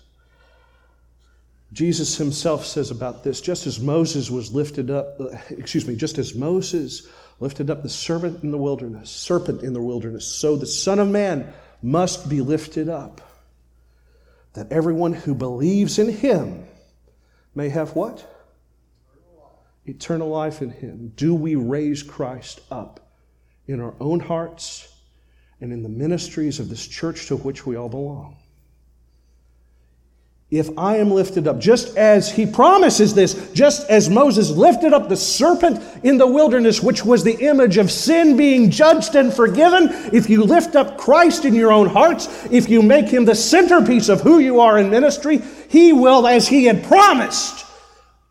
Jesus 1.71 2.17
himself 2.17 2.65
says 2.65 2.89
about 2.89 3.23
this 3.23 3.41
just 3.41 3.67
as 3.67 3.79
Moses 3.79 4.29
was 4.29 4.51
lifted 4.51 4.89
up, 4.89 5.19
uh, 5.19 5.37
excuse 5.51 5.87
me, 5.87 5.95
just 5.95 6.17
as 6.17 6.33
Moses 6.33 7.07
lifted 7.39 7.69
up 7.69 7.83
the 7.83 7.89
serpent 7.89 8.43
in 8.43 8.51
the 8.51 8.57
wilderness, 8.57 9.09
serpent 9.09 9.63
in 9.63 9.73
the 9.73 9.81
wilderness. 9.81 10.25
So 10.25 10.55
the 10.55 10.65
Son 10.65 10.99
of 10.99 11.07
Man 11.07 11.51
must 11.81 12.29
be 12.29 12.41
lifted 12.41 12.89
up, 12.89 13.21
that 14.53 14.71
everyone 14.71 15.13
who 15.13 15.33
believes 15.33 15.99
in 15.99 16.09
him 16.09 16.65
may 17.55 17.69
have 17.69 17.95
what? 17.95 18.27
Eternal 19.85 20.29
life 20.29 20.61
in 20.61 20.69
him. 20.69 21.13
Do 21.15 21.33
we 21.33 21.55
raise 21.55 22.03
Christ 22.03 22.61
up 22.69 23.11
in 23.67 23.79
our 23.79 23.95
own 23.99 24.19
hearts 24.19 24.93
and 25.61 25.71
in 25.71 25.83
the 25.83 25.89
ministries 25.89 26.59
of 26.59 26.69
this 26.69 26.85
church 26.85 27.27
to 27.27 27.37
which 27.37 27.65
we 27.65 27.75
all 27.75 27.89
belong? 27.89 28.38
If 30.51 30.69
I 30.79 30.97
am 30.97 31.11
lifted 31.11 31.47
up, 31.47 31.59
just 31.59 31.95
as 31.95 32.31
he 32.31 32.47
promises 32.47 33.13
this, 33.13 33.51
just 33.53 33.87
as 33.87 34.09
Moses 34.09 34.49
lifted 34.49 34.93
up 34.93 35.07
the 35.07 35.15
serpent 35.15 35.79
in 36.03 36.17
the 36.17 36.25
wilderness, 36.25 36.81
which 36.81 37.05
was 37.05 37.23
the 37.23 37.45
image 37.45 37.77
of 37.77 37.91
sin 37.91 38.35
being 38.35 38.71
judged 38.71 39.15
and 39.15 39.31
forgiven, 39.31 39.89
if 40.11 40.27
you 40.27 40.43
lift 40.43 40.75
up 40.75 40.97
Christ 40.97 41.45
in 41.45 41.53
your 41.53 41.71
own 41.71 41.87
hearts, 41.87 42.47
if 42.49 42.67
you 42.67 42.81
make 42.81 43.07
him 43.07 43.25
the 43.25 43.35
centerpiece 43.35 44.09
of 44.09 44.21
who 44.21 44.39
you 44.39 44.59
are 44.59 44.79
in 44.79 44.89
ministry, 44.89 45.39
he 45.67 45.93
will, 45.93 46.27
as 46.27 46.47
he 46.47 46.65
had 46.65 46.83
promised, 46.83 47.67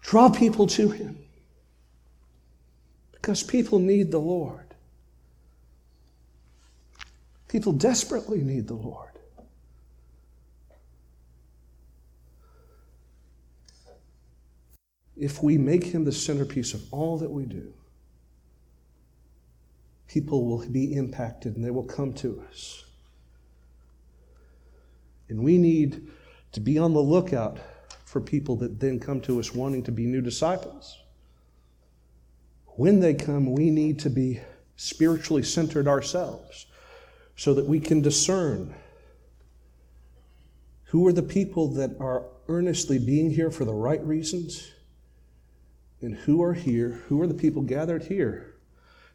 draw 0.02 0.28
people 0.28 0.66
to 0.66 0.90
him. 0.90 1.16
Because 3.12 3.44
people 3.44 3.78
need 3.78 4.10
the 4.10 4.18
Lord. 4.18 4.74
People 7.46 7.72
desperately 7.72 8.40
need 8.40 8.66
the 8.66 8.74
Lord. 8.74 9.17
If 15.18 15.42
we 15.42 15.58
make 15.58 15.84
him 15.84 16.04
the 16.04 16.12
centerpiece 16.12 16.74
of 16.74 16.82
all 16.92 17.18
that 17.18 17.30
we 17.30 17.44
do, 17.44 17.72
people 20.06 20.46
will 20.46 20.66
be 20.68 20.94
impacted 20.94 21.56
and 21.56 21.64
they 21.64 21.70
will 21.70 21.84
come 21.84 22.12
to 22.14 22.42
us. 22.48 22.84
And 25.28 25.42
we 25.42 25.58
need 25.58 26.08
to 26.52 26.60
be 26.60 26.78
on 26.78 26.94
the 26.94 27.00
lookout 27.00 27.58
for 28.04 28.20
people 28.20 28.56
that 28.56 28.80
then 28.80 28.98
come 28.98 29.20
to 29.22 29.38
us 29.38 29.54
wanting 29.54 29.82
to 29.82 29.92
be 29.92 30.06
new 30.06 30.22
disciples. 30.22 30.96
When 32.66 33.00
they 33.00 33.12
come, 33.12 33.52
we 33.52 33.70
need 33.70 33.98
to 34.00 34.10
be 34.10 34.40
spiritually 34.76 35.42
centered 35.42 35.88
ourselves 35.88 36.66
so 37.36 37.52
that 37.54 37.66
we 37.66 37.80
can 37.80 38.00
discern 38.00 38.74
who 40.84 41.06
are 41.06 41.12
the 41.12 41.22
people 41.22 41.68
that 41.74 41.90
are 42.00 42.24
earnestly 42.46 42.98
being 42.98 43.30
here 43.30 43.50
for 43.50 43.66
the 43.66 43.74
right 43.74 44.02
reasons 44.06 44.70
and 46.00 46.14
who 46.14 46.42
are 46.42 46.54
here? 46.54 47.02
Who 47.08 47.20
are 47.20 47.26
the 47.26 47.34
people 47.34 47.62
gathered 47.62 48.04
here 48.04 48.54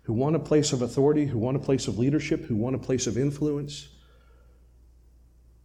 who 0.03 0.13
want 0.13 0.35
a 0.35 0.39
place 0.39 0.73
of 0.73 0.81
authority, 0.81 1.25
who 1.25 1.37
want 1.37 1.55
a 1.55 1.59
place 1.59 1.87
of 1.87 1.97
leadership, 1.97 2.45
who 2.45 2.55
want 2.55 2.75
a 2.75 2.79
place 2.79 3.07
of 3.07 3.17
influence? 3.17 3.87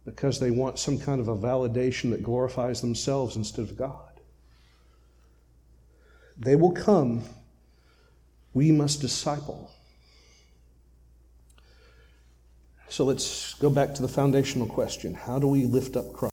Because 0.05 0.39
they 0.39 0.49
want 0.49 0.79
some 0.79 0.97
kind 0.97 1.19
of 1.19 1.27
a 1.27 1.35
validation 1.35 2.11
that 2.11 2.23
glorifies 2.23 2.81
themselves 2.81 3.35
instead 3.35 3.61
of 3.61 3.77
God. 3.77 4.09
They 6.37 6.55
will 6.55 6.71
come. 6.71 7.23
We 8.53 8.71
must 8.71 9.01
disciple. 9.01 9.71
So 12.87 13.03
let's 13.03 13.53
go 13.55 13.69
back 13.69 13.93
to 13.95 14.01
the 14.01 14.07
foundational 14.07 14.67
question 14.67 15.13
How 15.13 15.37
do 15.37 15.47
we 15.47 15.65
lift 15.65 15.95
up 15.95 16.13
Christ? 16.13 16.28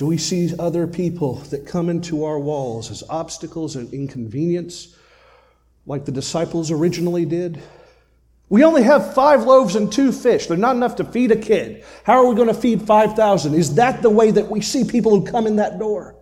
Do 0.00 0.06
we 0.06 0.16
see 0.16 0.50
other 0.58 0.86
people 0.86 1.34
that 1.50 1.66
come 1.66 1.90
into 1.90 2.24
our 2.24 2.38
walls 2.38 2.90
as 2.90 3.04
obstacles 3.10 3.76
and 3.76 3.92
inconvenience, 3.92 4.96
like 5.84 6.06
the 6.06 6.10
disciples 6.10 6.70
originally 6.70 7.26
did? 7.26 7.60
We 8.48 8.64
only 8.64 8.82
have 8.82 9.12
five 9.12 9.42
loaves 9.42 9.76
and 9.76 9.92
two 9.92 10.10
fish. 10.10 10.46
They're 10.46 10.56
not 10.56 10.74
enough 10.74 10.96
to 10.96 11.04
feed 11.04 11.32
a 11.32 11.36
kid. 11.36 11.84
How 12.04 12.14
are 12.14 12.26
we 12.26 12.34
going 12.34 12.48
to 12.48 12.54
feed 12.54 12.80
5,000? 12.80 13.52
Is 13.52 13.74
that 13.74 14.00
the 14.00 14.08
way 14.08 14.30
that 14.30 14.48
we 14.48 14.62
see 14.62 14.84
people 14.84 15.20
who 15.20 15.30
come 15.30 15.46
in 15.46 15.56
that 15.56 15.78
door? 15.78 16.16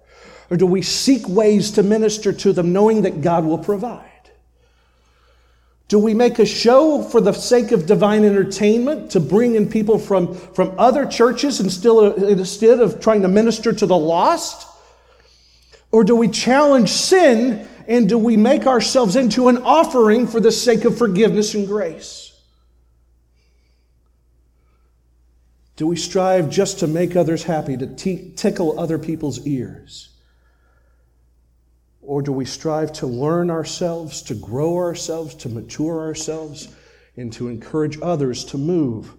Or 0.51 0.57
do 0.57 0.67
we 0.67 0.83
seek 0.83 1.29
ways 1.29 1.71
to 1.71 1.85
minister 1.85 2.33
to 2.33 2.53
them 2.53 2.73
knowing 2.73 3.03
that 3.03 3.21
God 3.21 3.45
will 3.45 3.59
provide? 3.59 4.08
Do 5.89 5.99
we 5.99 6.13
make 6.13 6.39
a 6.39 6.45
show 6.45 7.03
for 7.03 7.21
the 7.21 7.33
sake 7.33 7.73
of 7.73 7.87
divine 7.87 8.23
entertainment 8.23 9.11
to 9.13 9.21
bring 9.21 9.55
in 9.55 9.71
people 9.71 9.99
from, 9.99 10.35
from 10.35 10.75
other 10.79 11.07
churches 11.07 11.61
and 11.61 11.73
still, 11.73 12.13
instead 12.27 12.81
of 12.81 13.01
trying 13.01 13.23
to 13.23 13.29
minister 13.29 13.73
to 13.73 13.87
the 13.87 13.97
lost? 13.97 14.67
Or 15.91 16.05
do 16.05 16.15
we 16.15 16.29
challenge 16.29 16.91
sin 16.91 17.67
and 17.87 18.07
do 18.07 18.19
we 18.19 18.37
make 18.37 18.67
ourselves 18.67 19.17
into 19.17 19.49
an 19.49 19.57
offering 19.59 20.27
for 20.27 20.41
the 20.41 20.53
sake 20.53 20.85
of 20.85 20.99
forgiveness 20.99 21.55
and 21.55 21.67
grace? 21.67 22.39
Do 25.77 25.87
we 25.87 25.97
strive 25.97 26.51
just 26.51 26.81
to 26.81 26.87
make 26.87 27.17
others 27.17 27.45
happy, 27.45 27.79
to 27.79 27.87
t- 27.87 28.33
tickle 28.37 28.79
other 28.79 28.99
people's 28.99 29.47
ears? 29.47 30.11
Or 32.09 32.23
do 32.23 32.33
we 32.33 32.47
strive 32.47 32.91
to 32.95 33.07
learn 33.07 33.51
ourselves, 33.51 34.23
to 34.23 34.35
grow 34.35 34.79
ourselves, 34.79 35.35
to 35.35 35.51
mature 35.51 36.01
ourselves, 36.01 36.75
and 37.19 37.31
to 37.35 37.49
encourage 37.49 37.99
others 38.01 38.47
to 38.47 38.57
move 38.57 39.13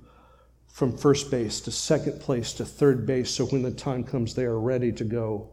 from 0.65 0.97
first 0.97 1.29
base 1.29 1.61
to 1.61 1.71
second 1.71 2.19
place 2.19 2.51
to 2.53 2.65
third 2.65 3.05
base 3.05 3.29
so 3.29 3.45
when 3.45 3.61
the 3.61 3.69
time 3.69 4.03
comes, 4.03 4.33
they 4.33 4.45
are 4.45 4.59
ready 4.59 4.91
to 4.93 5.03
go 5.03 5.51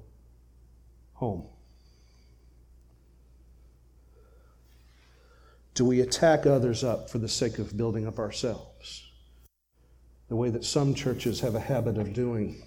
home? 1.12 1.46
Do 5.74 5.84
we 5.84 6.00
attack 6.00 6.46
others 6.46 6.82
up 6.82 7.10
for 7.10 7.18
the 7.18 7.28
sake 7.28 7.58
of 7.58 7.76
building 7.76 8.06
up 8.06 8.18
ourselves? 8.18 9.10
The 10.28 10.36
way 10.36 10.48
that 10.48 10.64
some 10.64 10.94
churches 10.94 11.40
have 11.40 11.54
a 11.54 11.60
habit 11.60 11.98
of 11.98 12.14
doing. 12.14 12.62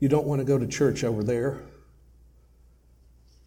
You 0.00 0.10
don't 0.10 0.26
want 0.26 0.40
to 0.40 0.44
go 0.44 0.58
to 0.58 0.66
church 0.66 1.02
over 1.02 1.24
there 1.24 1.62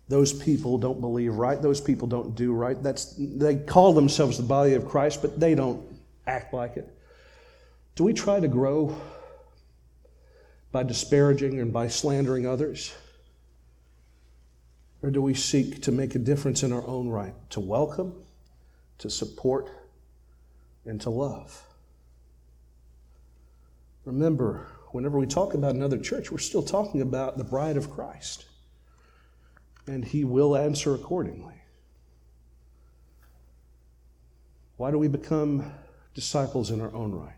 those 0.08 0.34
people 0.34 0.78
don't 0.78 1.02
believe 1.02 1.36
right. 1.36 1.62
Those 1.62 1.82
people 1.82 2.08
don't 2.08 2.36
do 2.36 2.54
right. 2.54 2.82
That's 2.82 3.16
they 3.18 3.56
call 3.56 3.94
themselves 3.94 4.38
the 4.38 4.44
body 4.44 4.74
of 4.74 4.86
christ 4.86 5.22
but 5.22 5.40
they 5.40 5.56
don't 5.56 5.84
act 6.28 6.54
like 6.54 6.78
it. 6.78 6.88
Do 7.96 8.04
we 8.04 8.14
try 8.14 8.40
to 8.40 8.48
grow 8.48 8.96
by 10.72 10.84
disparaging 10.84 11.60
and 11.60 11.72
by 11.72 11.88
slandering 11.88 12.46
others? 12.46 12.94
Or 15.02 15.12
do 15.12 15.22
we 15.22 15.34
seek 15.34 15.82
to 15.84 15.92
make 15.92 16.16
a 16.16 16.20
difference 16.20 16.64
in 16.64 16.74
our 16.74 16.86
own 16.86 17.10
right? 17.10 17.34
To 17.52 17.60
welcome 17.60 18.14
to 19.00 19.10
support 19.10 19.70
and 20.86 21.00
to 21.02 21.10
love. 21.10 21.62
Remember, 24.06 24.68
whenever 24.92 25.18
we 25.18 25.26
talk 25.26 25.54
about 25.54 25.76
another 25.76 25.98
church, 25.98 26.32
we're 26.32 26.38
still 26.38 26.64
talking 26.64 27.02
about 27.02 27.38
the 27.38 27.44
bride 27.44 27.78
of 27.78 27.90
Christ. 27.90 28.46
And 29.88 30.04
he 30.04 30.24
will 30.24 30.56
answer 30.56 30.96
accordingly. 30.96 31.54
Why 34.78 34.92
do 34.92 34.98
we 34.98 35.08
become 35.08 35.72
disciples 36.14 36.72
in 36.72 36.82
our 36.82 36.94
own 36.94 37.14
right? 37.14 37.34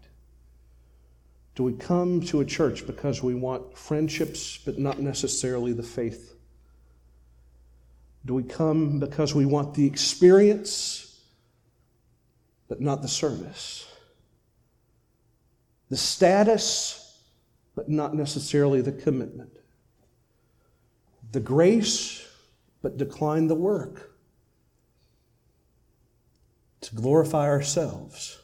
Do 1.56 1.64
we 1.64 1.74
come 1.74 2.22
to 2.22 2.40
a 2.42 2.46
church 2.46 2.86
because 2.86 3.24
we 3.24 3.34
want 3.34 3.78
friendships, 3.78 4.58
but 4.58 4.78
not 4.78 5.00
necessarily 5.00 5.74
the 5.74 5.84
faith? 5.84 6.36
Do 8.26 8.34
we 8.34 8.44
come 8.44 9.00
because 9.00 9.34
we 9.34 9.46
want 9.46 9.74
the 9.74 9.88
experience, 9.88 11.20
but 12.68 12.82
not 12.82 13.02
the 13.02 13.08
service? 13.08 13.90
The 15.90 15.98
status, 15.98 17.20
but 17.76 17.90
not 17.90 18.14
necessarily 18.14 18.82
the 18.82 18.92
commitment? 18.92 19.58
The 21.32 21.40
grace, 21.40 22.27
but 22.82 22.98
decline 22.98 23.48
the 23.48 23.56
work? 23.56 24.12
To 26.82 26.96
glorify 26.96 27.48
ourselves? 27.48 28.40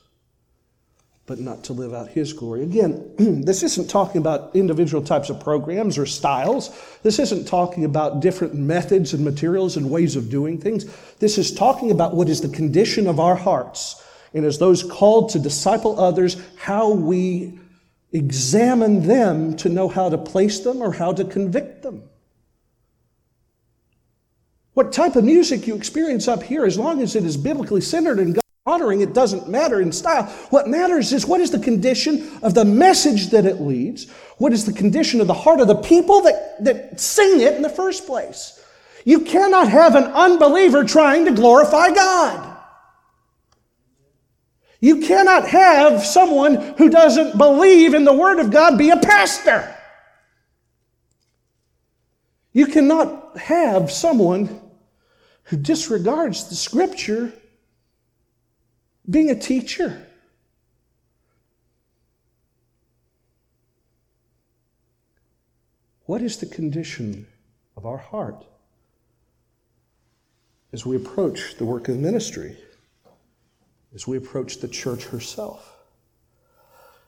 but 1.26 1.39
not 1.39 1.63
to 1.63 1.74
live 1.74 1.93
out 1.93 2.10
His 2.10 2.34
glory. 2.34 2.63
Again, 2.63 3.13
this 3.17 3.63
isn't 3.63 3.89
talking 3.89 4.19
about 4.19 4.56
individual 4.56 5.04
types 5.04 5.30
of 5.30 5.39
programs 5.39 5.98
or 5.98 6.06
styles. 6.06 6.69
This 7.02 7.19
isn't 7.19 7.48
talking 7.48 7.86
about 7.86 8.19
different 8.19 8.56
methods 8.56 9.13
and 9.13 9.24
materials 9.24 9.78
and 9.78 9.89
ways 9.89 10.15
of 10.15 10.30
doing 10.30 10.60
things. 10.60 10.86
This 11.19 11.38
is 11.38 11.54
talking 11.54 11.91
about 11.91 12.13
what 12.13 12.28
is 12.28 12.41
the 12.41 12.50
condition 12.50 13.08
of 13.08 13.19
our 13.19 13.36
hearts. 13.36 14.02
And 14.34 14.46
as 14.46 14.58
those 14.58 14.84
called 14.84 15.30
to 15.30 15.39
disciple 15.39 16.00
others, 16.00 16.41
how 16.58 16.91
we 16.91 17.60
examine 18.12 19.08
them 19.08 19.56
to 19.58 19.69
know 19.69 19.88
how 19.88 20.10
to 20.10 20.17
place 20.17 20.60
them 20.60 20.82
or 20.82 20.91
how 20.91 21.13
to 21.13 21.24
convict 21.24 21.84
them. 21.84 22.04
What 24.74 24.92
type 24.92 25.16
of 25.16 25.24
music 25.24 25.68
you 25.68 25.76
experience 25.76 26.28
up 26.28 26.44
here, 26.44 26.66
as 26.66 26.78
long 26.78 27.02
as 27.02 27.16
it 27.16 27.24
is 27.24 27.38
biblically 27.38 27.82
centered 27.82 28.20
and 28.20 28.34
God 28.34 28.44
honoring, 28.66 29.02
it 29.02 29.14
doesn't 29.14 29.50
matter 29.50 29.82
in 29.82 29.92
style. 29.92 30.24
What 30.50 30.70
matters 30.70 31.12
is 31.12 31.26
what 31.26 31.42
is 31.42 31.52
the 31.52 31.60
condition 31.60 32.40
of 32.42 32.54
the 32.54 32.64
message 32.64 33.28
that 33.32 33.46
it 33.46 33.60
leads? 33.60 34.10
What 34.38 34.54
is 34.54 34.66
the 34.66 34.72
condition 34.72 35.20
of 35.20 35.28
the 35.28 35.34
heart 35.34 35.60
of 35.60 35.68
the 35.68 35.76
people 35.76 36.22
that, 36.22 36.64
that 36.64 37.00
sing 37.00 37.42
it 37.42 37.56
in 37.56 37.62
the 37.62 37.70
first 37.70 38.08
place? 38.08 38.64
You 39.04 39.22
cannot 39.22 39.68
have 39.68 39.96
an 39.96 40.06
unbeliever 40.06 40.86
trying 40.86 41.26
to 41.26 41.32
glorify 41.32 41.90
God. 41.94 42.58
You 44.80 45.02
cannot 45.02 45.48
have 45.50 46.06
someone 46.06 46.56
who 46.78 46.90
doesn't 46.90 47.38
believe 47.38 47.94
in 47.94 48.06
the 48.06 48.14
Word 48.14 48.40
of 48.40 48.50
God 48.50 48.78
be 48.78 48.92
a 48.92 48.98
pastor. 48.98 49.76
You 52.54 52.68
cannot 52.68 53.38
have 53.38 53.92
someone 53.92 54.62
who 55.43 55.58
disregards 55.58 56.49
the 56.49 56.56
Scripture 56.56 57.34
being 59.10 59.29
a 59.29 59.39
teacher. 59.39 60.08
What 66.06 66.21
is 66.21 66.38
the 66.38 66.45
condition 66.45 67.27
of 67.77 67.86
our 67.86 67.97
heart 67.97 68.45
as 70.71 70.86
we 70.86 70.95
approach 70.95 71.56
the 71.58 71.65
work 71.65 71.88
of 71.88 71.97
ministry, 71.97 72.58
as 73.93 74.08
we 74.08 74.17
approach 74.17 74.58
the 74.58 74.67
church 74.67 75.06
herself? 75.06 75.69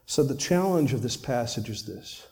So, 0.05 0.23
the 0.23 0.35
challenge 0.35 0.93
of 0.93 1.01
this 1.01 1.17
passage 1.17 1.69
is 1.69 1.85
this 1.85 2.27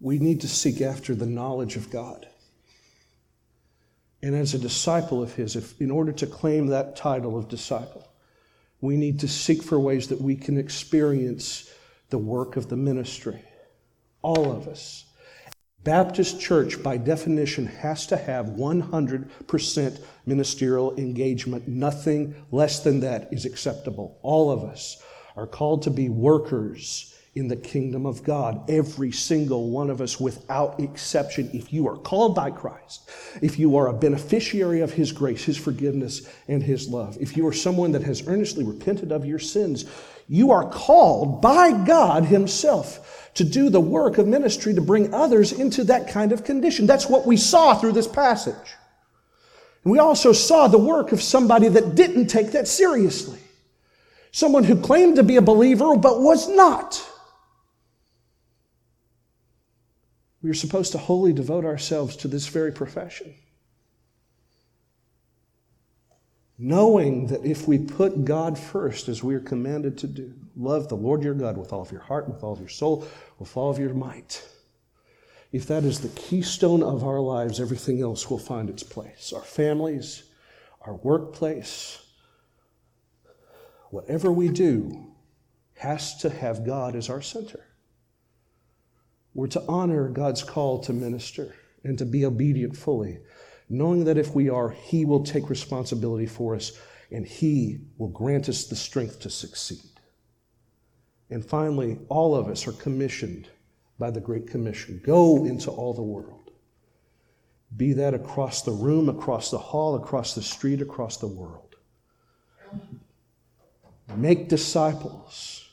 we 0.00 0.18
need 0.18 0.40
to 0.40 0.48
seek 0.48 0.80
after 0.80 1.14
the 1.14 1.26
knowledge 1.26 1.76
of 1.76 1.88
God. 1.88 2.26
And 4.22 4.34
as 4.36 4.54
a 4.54 4.58
disciple 4.58 5.22
of 5.22 5.34
His, 5.34 5.56
if, 5.56 5.80
in 5.80 5.90
order 5.90 6.12
to 6.12 6.26
claim 6.26 6.68
that 6.68 6.96
title 6.96 7.36
of 7.36 7.48
disciple, 7.48 8.08
we 8.80 8.96
need 8.96 9.20
to 9.20 9.28
seek 9.28 9.62
for 9.62 9.78
ways 9.80 10.08
that 10.08 10.20
we 10.20 10.36
can 10.36 10.58
experience 10.58 11.70
the 12.10 12.18
work 12.18 12.56
of 12.56 12.68
the 12.68 12.76
ministry. 12.76 13.40
All 14.22 14.52
of 14.52 14.68
us. 14.68 15.04
Baptist 15.82 16.40
church, 16.40 16.80
by 16.80 16.96
definition, 16.96 17.66
has 17.66 18.06
to 18.06 18.16
have 18.16 18.46
100% 18.46 20.04
ministerial 20.26 20.96
engagement. 20.96 21.66
Nothing 21.66 22.36
less 22.52 22.84
than 22.84 23.00
that 23.00 23.28
is 23.32 23.44
acceptable. 23.44 24.18
All 24.22 24.50
of 24.52 24.62
us 24.62 25.02
are 25.34 25.46
called 25.46 25.82
to 25.82 25.90
be 25.90 26.08
workers 26.08 27.11
in 27.34 27.48
the 27.48 27.56
kingdom 27.56 28.04
of 28.04 28.22
God. 28.22 28.68
Every 28.68 29.10
single 29.10 29.70
one 29.70 29.88
of 29.88 30.02
us, 30.02 30.20
without 30.20 30.78
exception, 30.78 31.50
if 31.54 31.72
you 31.72 31.88
are 31.88 31.96
called 31.96 32.34
by 32.34 32.50
Christ, 32.50 33.10
if 33.40 33.58
you 33.58 33.76
are 33.76 33.88
a 33.88 33.92
beneficiary 33.92 34.80
of 34.80 34.92
His 34.92 35.12
grace, 35.12 35.44
His 35.44 35.56
forgiveness, 35.56 36.28
and 36.48 36.62
His 36.62 36.88
love, 36.88 37.16
if 37.20 37.36
you 37.36 37.46
are 37.46 37.52
someone 37.52 37.92
that 37.92 38.02
has 38.02 38.28
earnestly 38.28 38.64
repented 38.64 39.12
of 39.12 39.24
your 39.24 39.38
sins, 39.38 39.86
you 40.28 40.50
are 40.50 40.68
called 40.68 41.40
by 41.40 41.72
God 41.84 42.24
Himself 42.24 43.30
to 43.34 43.44
do 43.44 43.70
the 43.70 43.80
work 43.80 44.18
of 44.18 44.28
ministry 44.28 44.74
to 44.74 44.82
bring 44.82 45.14
others 45.14 45.52
into 45.52 45.84
that 45.84 46.08
kind 46.08 46.32
of 46.32 46.44
condition. 46.44 46.86
That's 46.86 47.08
what 47.08 47.26
we 47.26 47.38
saw 47.38 47.74
through 47.74 47.92
this 47.92 48.08
passage. 48.08 48.76
And 49.84 49.90
we 49.90 49.98
also 49.98 50.32
saw 50.32 50.68
the 50.68 50.76
work 50.76 51.12
of 51.12 51.22
somebody 51.22 51.68
that 51.68 51.94
didn't 51.94 52.26
take 52.26 52.52
that 52.52 52.68
seriously. 52.68 53.38
Someone 54.32 54.64
who 54.64 54.80
claimed 54.80 55.16
to 55.16 55.22
be 55.22 55.36
a 55.36 55.42
believer 55.42 55.96
but 55.96 56.20
was 56.20 56.46
not. 56.48 57.02
We 60.42 60.50
are 60.50 60.54
supposed 60.54 60.92
to 60.92 60.98
wholly 60.98 61.32
devote 61.32 61.64
ourselves 61.64 62.16
to 62.16 62.28
this 62.28 62.48
very 62.48 62.72
profession. 62.72 63.34
Knowing 66.58 67.26
that 67.28 67.44
if 67.44 67.66
we 67.66 67.78
put 67.78 68.24
God 68.24 68.58
first, 68.58 69.08
as 69.08 69.22
we 69.22 69.34
are 69.34 69.40
commanded 69.40 69.98
to 69.98 70.06
do, 70.06 70.34
love 70.56 70.88
the 70.88 70.96
Lord 70.96 71.22
your 71.22 71.34
God 71.34 71.56
with 71.56 71.72
all 71.72 71.82
of 71.82 71.90
your 71.90 72.02
heart, 72.02 72.28
with 72.28 72.42
all 72.42 72.52
of 72.52 72.60
your 72.60 72.68
soul, 72.68 73.06
with 73.38 73.56
all 73.56 73.70
of 73.70 73.78
your 73.78 73.94
might, 73.94 74.46
if 75.52 75.66
that 75.66 75.84
is 75.84 76.00
the 76.00 76.20
keystone 76.20 76.82
of 76.82 77.04
our 77.04 77.20
lives, 77.20 77.60
everything 77.60 78.00
else 78.00 78.30
will 78.30 78.38
find 78.38 78.70
its 78.70 78.82
place. 78.82 79.32
Our 79.34 79.42
families, 79.42 80.22
our 80.80 80.94
workplace, 80.94 81.98
whatever 83.90 84.32
we 84.32 84.48
do 84.48 85.12
has 85.74 86.16
to 86.18 86.30
have 86.30 86.64
God 86.64 86.96
as 86.96 87.10
our 87.10 87.20
center. 87.20 87.66
We're 89.34 89.46
to 89.48 89.64
honor 89.66 90.08
God's 90.08 90.42
call 90.42 90.80
to 90.80 90.92
minister 90.92 91.54
and 91.84 91.98
to 91.98 92.04
be 92.04 92.24
obedient 92.24 92.76
fully, 92.76 93.18
knowing 93.68 94.04
that 94.04 94.18
if 94.18 94.34
we 94.34 94.48
are, 94.48 94.70
He 94.70 95.04
will 95.04 95.24
take 95.24 95.48
responsibility 95.48 96.26
for 96.26 96.54
us 96.54 96.72
and 97.10 97.26
He 97.26 97.80
will 97.98 98.08
grant 98.08 98.48
us 98.48 98.64
the 98.64 98.76
strength 98.76 99.20
to 99.20 99.30
succeed. 99.30 99.80
And 101.30 101.44
finally, 101.44 101.98
all 102.08 102.34
of 102.34 102.48
us 102.48 102.66
are 102.66 102.72
commissioned 102.72 103.48
by 103.98 104.10
the 104.10 104.20
Great 104.20 104.48
Commission 104.48 105.00
go 105.04 105.44
into 105.44 105.70
all 105.70 105.94
the 105.94 106.02
world. 106.02 106.50
Be 107.76 107.94
that 107.94 108.12
across 108.12 108.62
the 108.62 108.72
room, 108.72 109.08
across 109.08 109.50
the 109.50 109.58
hall, 109.58 109.94
across 109.94 110.34
the 110.34 110.42
street, 110.42 110.82
across 110.82 111.16
the 111.16 111.26
world. 111.26 111.76
Make 114.14 114.48
disciples 114.48 115.66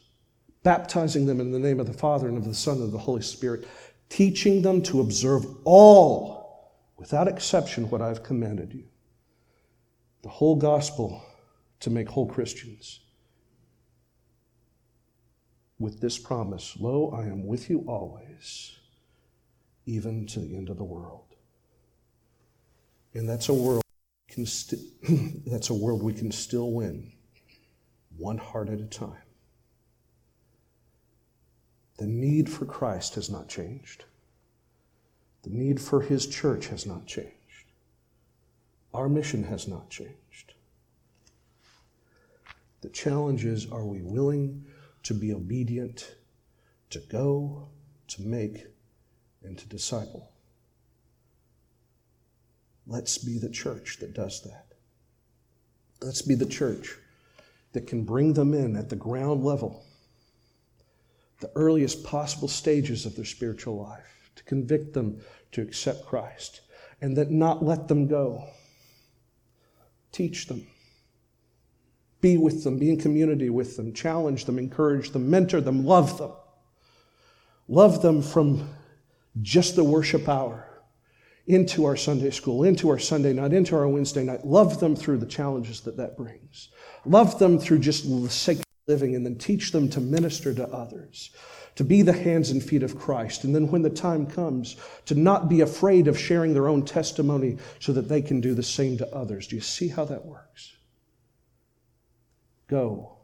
baptizing 0.63 1.25
them 1.25 1.39
in 1.39 1.51
the 1.51 1.59
name 1.59 1.79
of 1.79 1.87
the 1.87 1.93
Father 1.93 2.27
and 2.27 2.37
of 2.37 2.45
the 2.45 2.53
Son 2.53 2.77
and 2.77 2.85
of 2.85 2.91
the 2.91 2.97
Holy 2.97 3.21
Spirit, 3.21 3.67
teaching 4.09 4.61
them 4.61 4.81
to 4.83 5.01
observe 5.01 5.45
all, 5.63 6.73
without 6.97 7.27
exception, 7.27 7.89
what 7.89 8.01
I've 8.01 8.23
commanded 8.23 8.73
you. 8.73 8.85
The 10.23 10.29
whole 10.29 10.55
gospel 10.55 11.23
to 11.79 11.89
make 11.89 12.09
whole 12.09 12.27
Christians. 12.27 12.99
With 15.79 16.01
this 16.01 16.17
promise 16.17 16.75
Lo, 16.77 17.11
I 17.15 17.23
am 17.23 17.47
with 17.47 17.69
you 17.69 17.85
always, 17.87 18.77
even 19.85 20.25
to 20.27 20.39
the 20.39 20.55
end 20.55 20.69
of 20.69 20.77
the 20.77 20.83
world. 20.83 21.35
And 23.13 23.27
that's 23.27 23.47
a 23.49 23.53
world 23.53 23.83
st- 24.45 24.81
that's 25.45 25.69
a 25.69 25.73
world 25.73 26.03
we 26.03 26.13
can 26.13 26.31
still 26.31 26.71
win 26.71 27.11
one 28.17 28.37
heart 28.37 28.69
at 28.69 28.79
a 28.79 28.85
time. 28.85 29.28
The 31.99 32.07
need 32.07 32.49
for 32.49 32.65
Christ 32.65 33.15
has 33.15 33.29
not 33.29 33.49
changed. 33.49 34.05
The 35.43 35.49
need 35.49 35.81
for 35.81 36.01
His 36.01 36.27
church 36.27 36.67
has 36.67 36.85
not 36.85 37.05
changed. 37.05 37.33
Our 38.93 39.09
mission 39.09 39.43
has 39.43 39.67
not 39.67 39.89
changed. 39.89 40.53
The 42.79 42.89
challenge 42.89 43.43
is 43.43 43.69
are 43.69 43.85
we 43.85 44.01
willing 44.01 44.63
to 45.03 45.13
be 45.13 45.33
obedient, 45.33 46.15
to 46.91 46.99
go, 46.99 47.67
to 48.07 48.21
make, 48.21 48.67
and 49.43 49.57
to 49.57 49.67
disciple? 49.67 50.31
Let's 52.87 53.17
be 53.17 53.37
the 53.37 53.49
church 53.49 53.97
that 53.99 54.13
does 54.13 54.41
that. 54.43 54.67
Let's 56.01 56.21
be 56.21 56.35
the 56.35 56.45
church 56.45 56.95
that 57.73 57.87
can 57.87 58.05
bring 58.05 58.33
them 58.33 58.53
in 58.53 58.77
at 58.77 58.87
the 58.87 58.95
ground 58.95 59.43
level, 59.43 59.83
the 61.39 61.51
earliest 61.55 62.03
possible 62.03 62.47
stages 62.47 63.05
of 63.05 63.15
their 63.15 63.25
spiritual 63.25 63.77
life, 63.77 64.31
to 64.35 64.43
convict 64.43 64.93
them 64.93 65.19
to 65.51 65.61
accept 65.61 66.05
Christ, 66.05 66.61
and 67.01 67.15
that 67.17 67.31
not 67.31 67.63
let 67.63 67.87
them 67.87 68.07
go. 68.07 68.45
Teach 70.11 70.47
them. 70.47 70.67
Be 72.21 72.37
with 72.37 72.63
them, 72.63 72.77
be 72.77 72.89
in 72.89 72.99
community 72.99 73.49
with 73.49 73.77
them, 73.77 73.93
challenge 73.93 74.45
them, 74.45 74.59
encourage 74.59 75.11
them, 75.11 75.29
mentor 75.29 75.61
them, 75.61 75.85
love 75.85 76.17
them. 76.17 76.31
Love 77.69 78.01
them 78.01 78.21
from 78.21 78.67
just 79.41 79.75
the 79.75 79.83
worship 79.83 80.27
hour 80.27 80.65
into 81.47 81.85
our 81.85 81.95
Sunday 81.95 82.31
school, 82.31 82.63
into 82.63 82.89
our 82.89 82.99
Sunday 82.99 83.31
night, 83.31 83.53
into 83.53 83.75
our 83.75 83.87
Wednesday 83.87 84.23
night. 84.23 84.45
Love 84.45 84.79
them 84.79 84.95
through 84.95 85.17
the 85.17 85.25
challenges 85.25 85.81
that 85.81 85.97
that 85.97 86.17
brings. 86.17 86.69
Love 87.05 87.39
them 87.39 87.57
through 87.57 87.79
just 87.79 88.03
the 88.09 88.29
sake 88.29 88.59
living, 88.89 89.15
and 89.15 89.25
then 89.25 89.37
teach 89.37 89.71
them 89.71 89.87
to 89.91 90.01
minister 90.01 90.53
to 90.53 90.67
others, 90.67 91.29
to 91.75 91.85
be 91.85 92.01
the 92.01 92.11
hands 92.11 92.49
and 92.49 92.61
feet 92.61 92.83
of 92.83 92.97
Christ. 92.97 93.45
And 93.45 93.55
then 93.55 93.69
when 93.69 93.83
the 93.83 93.89
time 93.89 94.25
comes, 94.25 94.75
to 95.05 95.15
not 95.15 95.47
be 95.47 95.61
afraid 95.61 96.09
of 96.09 96.19
sharing 96.19 96.53
their 96.53 96.67
own 96.67 96.83
testimony 96.83 97.57
so 97.79 97.93
that 97.93 98.09
they 98.09 98.21
can 98.21 98.41
do 98.41 98.53
the 98.53 98.63
same 98.63 98.97
to 98.97 99.15
others. 99.15 99.47
Do 99.47 99.55
you 99.55 99.61
see 99.61 99.87
how 99.87 100.03
that 100.05 100.25
works? 100.25 100.75
Go, 102.67 103.17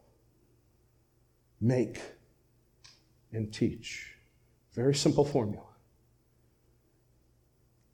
make, 1.60 2.00
and 3.32 3.52
teach. 3.52 4.14
Very 4.72 4.94
simple 4.94 5.24
formula. 5.24 5.66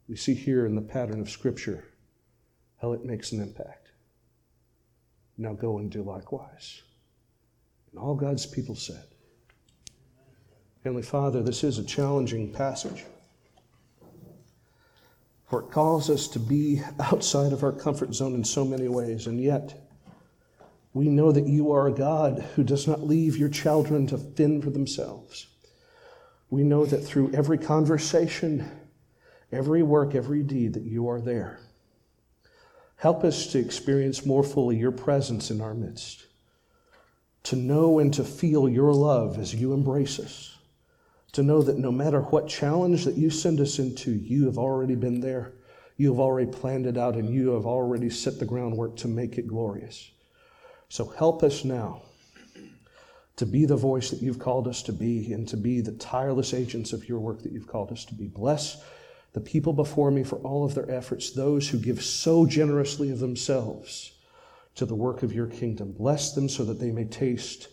We 0.09 0.17
see 0.17 0.35
here 0.35 0.67
in 0.67 0.75
the 0.75 0.83
pattern 0.83 1.21
of 1.21 1.31
Scripture 1.31 1.85
how 2.81 2.93
it 2.93 3.05
makes 3.05 3.33
an 3.33 3.41
impact. 3.41 3.93
Now 5.39 5.55
go 5.55 5.79
and 5.79 5.91
do 5.91 6.03
likewise. 6.03 6.83
And 7.93 8.01
all 8.01 8.15
God's 8.15 8.47
people 8.47 8.75
said, 8.75 9.05
Heavenly 10.83 11.03
Father, 11.03 11.43
this 11.43 11.63
is 11.63 11.79
a 11.79 11.85
challenging 11.85 12.53
passage. 12.53 13.05
For 15.49 15.61
it 15.61 15.71
calls 15.71 16.11
us 16.11 16.27
to 16.29 16.39
be 16.39 16.81
outside 16.99 17.53
of 17.53 17.63
our 17.63 17.73
comfort 17.73 18.15
zone 18.15 18.35
in 18.35 18.43
so 18.43 18.65
many 18.65 18.89
ways, 18.89 19.27
and 19.27 19.41
yet 19.41 19.79
we 20.95 21.09
know 21.09 21.31
that 21.31 21.47
you 21.47 21.73
are 21.73 21.87
a 21.87 21.93
God 21.93 22.41
who 22.57 22.65
does 22.65 22.89
not 22.89 23.07
leave 23.07 23.37
your 23.37 23.49
children 23.49 24.07
to 24.09 24.19
fend 24.19 24.65
for 24.65 24.71
themselves. 24.71 25.47
We 26.51 26.65
know 26.65 26.85
that 26.85 27.05
through 27.05 27.33
every 27.33 27.59
conversation, 27.59 28.69
every 29.53 29.83
work, 29.83 30.15
every 30.15 30.43
deed, 30.43 30.75
that 30.75 30.83
you 30.83 31.09
are 31.09 31.21
there. 31.21 31.61
Help 32.97 33.25
us 33.25 33.47
to 33.49 33.59
experience 33.59 34.27
more 34.27 34.43
fully 34.43 34.77
your 34.77 34.93
presence 34.93 35.51
in 35.51 35.61
our 35.61 35.75
midst, 35.75 36.27
to 37.45 37.57
know 37.57 37.99
and 37.99 38.15
to 38.15 38.25
feel 38.25 38.69
your 38.69 38.93
love 38.93 39.39
as 39.39 39.55
you 39.55 39.73
embrace 39.73 40.19
us, 40.19 40.57
to 41.33 41.43
know 41.43 41.63
that 41.63 41.79
no 41.79 41.91
matter 41.91 42.21
what 42.21 42.49
challenge 42.49 43.05
that 43.05 43.17
you 43.17 43.31
send 43.31 43.61
us 43.61 43.79
into, 43.79 44.13
you 44.13 44.47
have 44.47 44.59
already 44.59 44.95
been 44.95 45.21
there, 45.21 45.53
you 45.97 46.11
have 46.11 46.21
already 46.21 46.51
planned 46.51 46.87
it 46.87 46.97
out, 46.97 47.17
and 47.17 47.29
you 47.29 47.51
have 47.51 47.67
already 47.67 48.11
set 48.11 48.39
the 48.39 48.45
groundwork 48.45 48.97
to 48.97 49.09
make 49.09 49.39
it 49.39 49.47
glorious. 49.47 50.11
So 50.89 51.07
help 51.07 51.43
us 51.43 51.65
now 51.65 52.03
to 53.37 53.47
be 53.47 53.65
the 53.65 53.77
voice 53.77 54.11
that 54.11 54.23
you've 54.23 54.39
called 54.39 54.69
us 54.69 54.83
to 54.83 54.93
be 54.93 55.33
and 55.33 55.49
to 55.49 55.57
be 55.57 55.81
the 55.81 55.93
tireless 55.93 56.55
agents 56.55 56.93
of 56.93 57.09
your 57.09 57.19
work 57.19 57.43
that 57.43 57.53
you've 57.53 57.67
called 57.67 57.91
us 57.91 58.05
to 58.05 58.15
be. 58.15 58.29
Bless 58.29 58.83
the 59.33 59.41
people 59.41 59.73
before 59.73 60.11
me 60.11 60.23
for 60.23 60.37
all 60.39 60.65
of 60.65 60.75
their 60.75 60.91
efforts, 60.91 61.31
those 61.31 61.69
who 61.69 61.79
give 61.79 62.03
so 62.05 62.47
generously 62.47 63.11
of 63.11 63.19
themselves 63.19 64.12
to 64.75 64.87
the 64.87 64.95
work 64.95 65.23
of 65.23 65.33
your 65.33 65.47
kingdom. 65.47 65.93
Bless 65.93 66.33
them 66.33 66.49
so 66.49 66.65
that 66.65 66.81
they 66.81 66.91
may 66.91 67.05
taste 67.05 67.69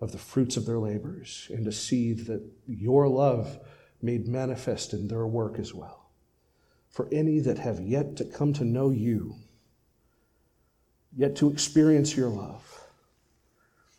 of 0.00 0.12
the 0.12 0.18
fruits 0.18 0.56
of 0.56 0.66
their 0.66 0.78
labors 0.78 1.48
and 1.50 1.64
to 1.64 1.72
see 1.72 2.12
that 2.12 2.42
your 2.66 3.08
love 3.08 3.58
made 4.02 4.26
manifest 4.26 4.92
in 4.92 5.08
their 5.08 5.26
work 5.26 5.58
as 5.58 5.74
well. 5.74 6.10
For 6.88 7.08
any 7.12 7.38
that 7.40 7.58
have 7.58 7.80
yet 7.80 8.16
to 8.16 8.24
come 8.24 8.52
to 8.54 8.64
know 8.64 8.90
you, 8.90 9.36
yet 11.14 11.36
to 11.36 11.50
experience 11.50 12.16
your 12.16 12.30
love, 12.30 12.88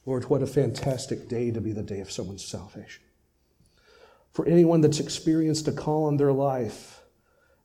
Lord, 0.05 0.29
what 0.29 0.41
a 0.41 0.47
fantastic 0.47 1.29
day 1.29 1.51
to 1.51 1.61
be 1.61 1.71
the 1.71 1.83
day 1.83 1.99
of 1.99 2.11
someone's 2.11 2.43
salvation. 2.43 3.03
For 4.33 4.45
anyone 4.47 4.81
that's 4.81 4.99
experienced 4.99 5.67
a 5.67 5.71
call 5.71 6.05
on 6.05 6.17
their 6.17 6.33
life, 6.33 7.01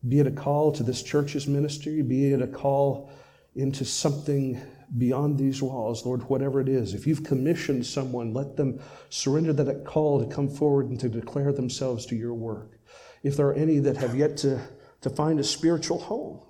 be 0.07 0.20
it 0.20 0.26
a 0.26 0.32
call 0.32 0.72
to 0.72 0.82
this 0.82 1.03
church's 1.03 1.47
ministry, 1.47 2.03
be 2.03 2.32
it 2.32 2.43
a 2.43 2.47
call 2.47 3.11
into 3.55 3.84
something 3.84 4.61
beyond 4.99 5.39
these 5.39 5.62
walls, 5.62 6.07
Lord, 6.07 6.22
whatever 6.28 6.61
it 6.61 6.68
is. 6.68 6.95
If 6.95 7.07
you've 7.07 7.24
commissioned 7.24 7.87
someone, 7.87 8.32
let 8.32 8.57
them 8.57 8.80
surrender 9.09 9.53
that 9.53 9.84
call 9.84 10.24
to 10.24 10.34
come 10.34 10.49
forward 10.49 10.89
and 10.89 10.99
to 11.01 11.09
declare 11.09 11.53
themselves 11.53 12.07
to 12.07 12.16
your 12.16 12.34
work. 12.34 12.78
If 13.22 13.37
there 13.37 13.49
are 13.49 13.55
any 13.55 13.78
that 13.80 13.97
have 13.97 14.14
yet 14.14 14.37
to, 14.39 14.61
to 15.01 15.11
find 15.11 15.41
a 15.41 15.45
spiritual 15.45 15.99
home, 15.99 16.41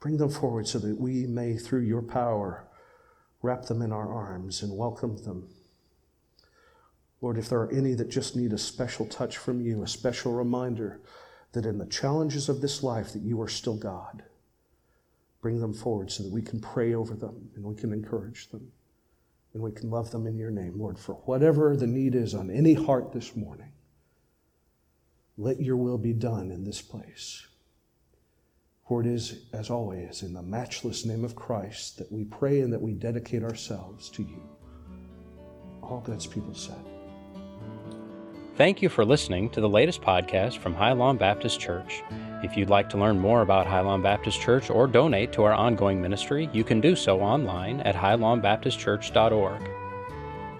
bring 0.00 0.16
them 0.16 0.30
forward 0.30 0.68
so 0.68 0.78
that 0.78 1.00
we 1.00 1.26
may, 1.26 1.56
through 1.56 1.82
your 1.82 2.02
power, 2.02 2.68
wrap 3.42 3.64
them 3.64 3.82
in 3.82 3.92
our 3.92 4.12
arms 4.12 4.62
and 4.62 4.76
welcome 4.76 5.16
them 5.24 5.48
Lord, 7.20 7.38
if 7.38 7.48
there 7.48 7.60
are 7.60 7.72
any 7.72 7.94
that 7.94 8.10
just 8.10 8.36
need 8.36 8.52
a 8.52 8.58
special 8.58 9.06
touch 9.06 9.36
from 9.36 9.60
you, 9.60 9.82
a 9.82 9.88
special 9.88 10.32
reminder 10.32 11.00
that 11.52 11.66
in 11.66 11.78
the 11.78 11.86
challenges 11.86 12.48
of 12.48 12.60
this 12.60 12.82
life 12.82 13.12
that 13.12 13.22
you 13.22 13.40
are 13.42 13.48
still 13.48 13.76
God, 13.76 14.22
bring 15.40 15.60
them 15.60 15.72
forward 15.72 16.10
so 16.10 16.22
that 16.22 16.32
we 16.32 16.42
can 16.42 16.60
pray 16.60 16.94
over 16.94 17.14
them 17.14 17.50
and 17.54 17.64
we 17.64 17.74
can 17.74 17.92
encourage 17.92 18.48
them 18.48 18.72
and 19.54 19.62
we 19.62 19.72
can 19.72 19.90
love 19.90 20.10
them 20.10 20.26
in 20.26 20.36
your 20.36 20.50
name, 20.50 20.78
Lord, 20.78 20.98
for 20.98 21.14
whatever 21.14 21.76
the 21.76 21.86
need 21.86 22.14
is 22.14 22.34
on 22.34 22.50
any 22.50 22.74
heart 22.74 23.12
this 23.12 23.34
morning. 23.34 23.72
Let 25.36 25.60
your 25.60 25.76
will 25.76 25.98
be 25.98 26.12
done 26.12 26.50
in 26.50 26.64
this 26.64 26.82
place. 26.82 27.46
For 28.86 29.00
it 29.00 29.06
is, 29.06 29.46
as 29.52 29.70
always, 29.70 30.22
in 30.22 30.32
the 30.32 30.42
matchless 30.42 31.04
name 31.04 31.24
of 31.24 31.36
Christ 31.36 31.98
that 31.98 32.10
we 32.10 32.24
pray 32.24 32.60
and 32.60 32.72
that 32.72 32.80
we 32.80 32.92
dedicate 32.92 33.42
ourselves 33.42 34.08
to 34.10 34.22
you. 34.22 34.42
All 35.82 36.00
God's 36.00 36.26
people 36.26 36.54
said. 36.54 36.97
Thank 38.58 38.82
you 38.82 38.88
for 38.88 39.04
listening 39.04 39.50
to 39.50 39.60
the 39.60 39.68
latest 39.68 40.02
podcast 40.02 40.58
from 40.58 40.74
Highlawn 40.74 41.16
Baptist 41.16 41.60
Church. 41.60 42.02
If 42.42 42.56
you'd 42.56 42.68
like 42.68 42.88
to 42.90 42.98
learn 42.98 43.16
more 43.20 43.42
about 43.42 43.68
Highlawn 43.68 44.02
Baptist 44.02 44.40
Church 44.40 44.68
or 44.68 44.88
donate 44.88 45.32
to 45.34 45.44
our 45.44 45.52
ongoing 45.52 46.02
ministry, 46.02 46.50
you 46.52 46.64
can 46.64 46.80
do 46.80 46.96
so 46.96 47.20
online 47.20 47.78
at 47.82 47.94
highlawnbaptistchurch.org. 47.94 49.70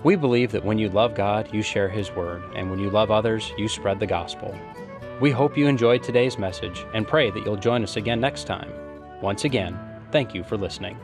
We 0.05 0.15
believe 0.15 0.53
that 0.53 0.65
when 0.65 0.79
you 0.79 0.89
love 0.91 1.17
God, 1.17 1.53
you 1.53 1.61
share 1.61 1.89
His 1.89 2.13
Word, 2.13 2.45
and 2.55 2.71
when 2.71 2.79
you 2.79 2.89
love 2.89 3.11
others, 3.11 3.53
you 3.59 3.67
spread 3.67 3.99
the 3.99 4.07
gospel. 4.07 4.57
We 5.21 5.33
hope 5.33 5.59
you 5.59 5.67
enjoyed 5.67 6.05
today's 6.05 6.39
message 6.39 6.87
and 6.95 7.05
pray 7.05 7.33
that 7.33 7.45
you'll 7.45 7.57
join 7.57 7.83
us 7.83 7.97
again 7.97 8.21
next 8.21 8.45
time. 8.45 8.71
Once 9.21 9.43
again, 9.45 9.77
thank 10.13 10.37
you 10.37 10.45
for 10.45 10.57
listening. 10.57 10.97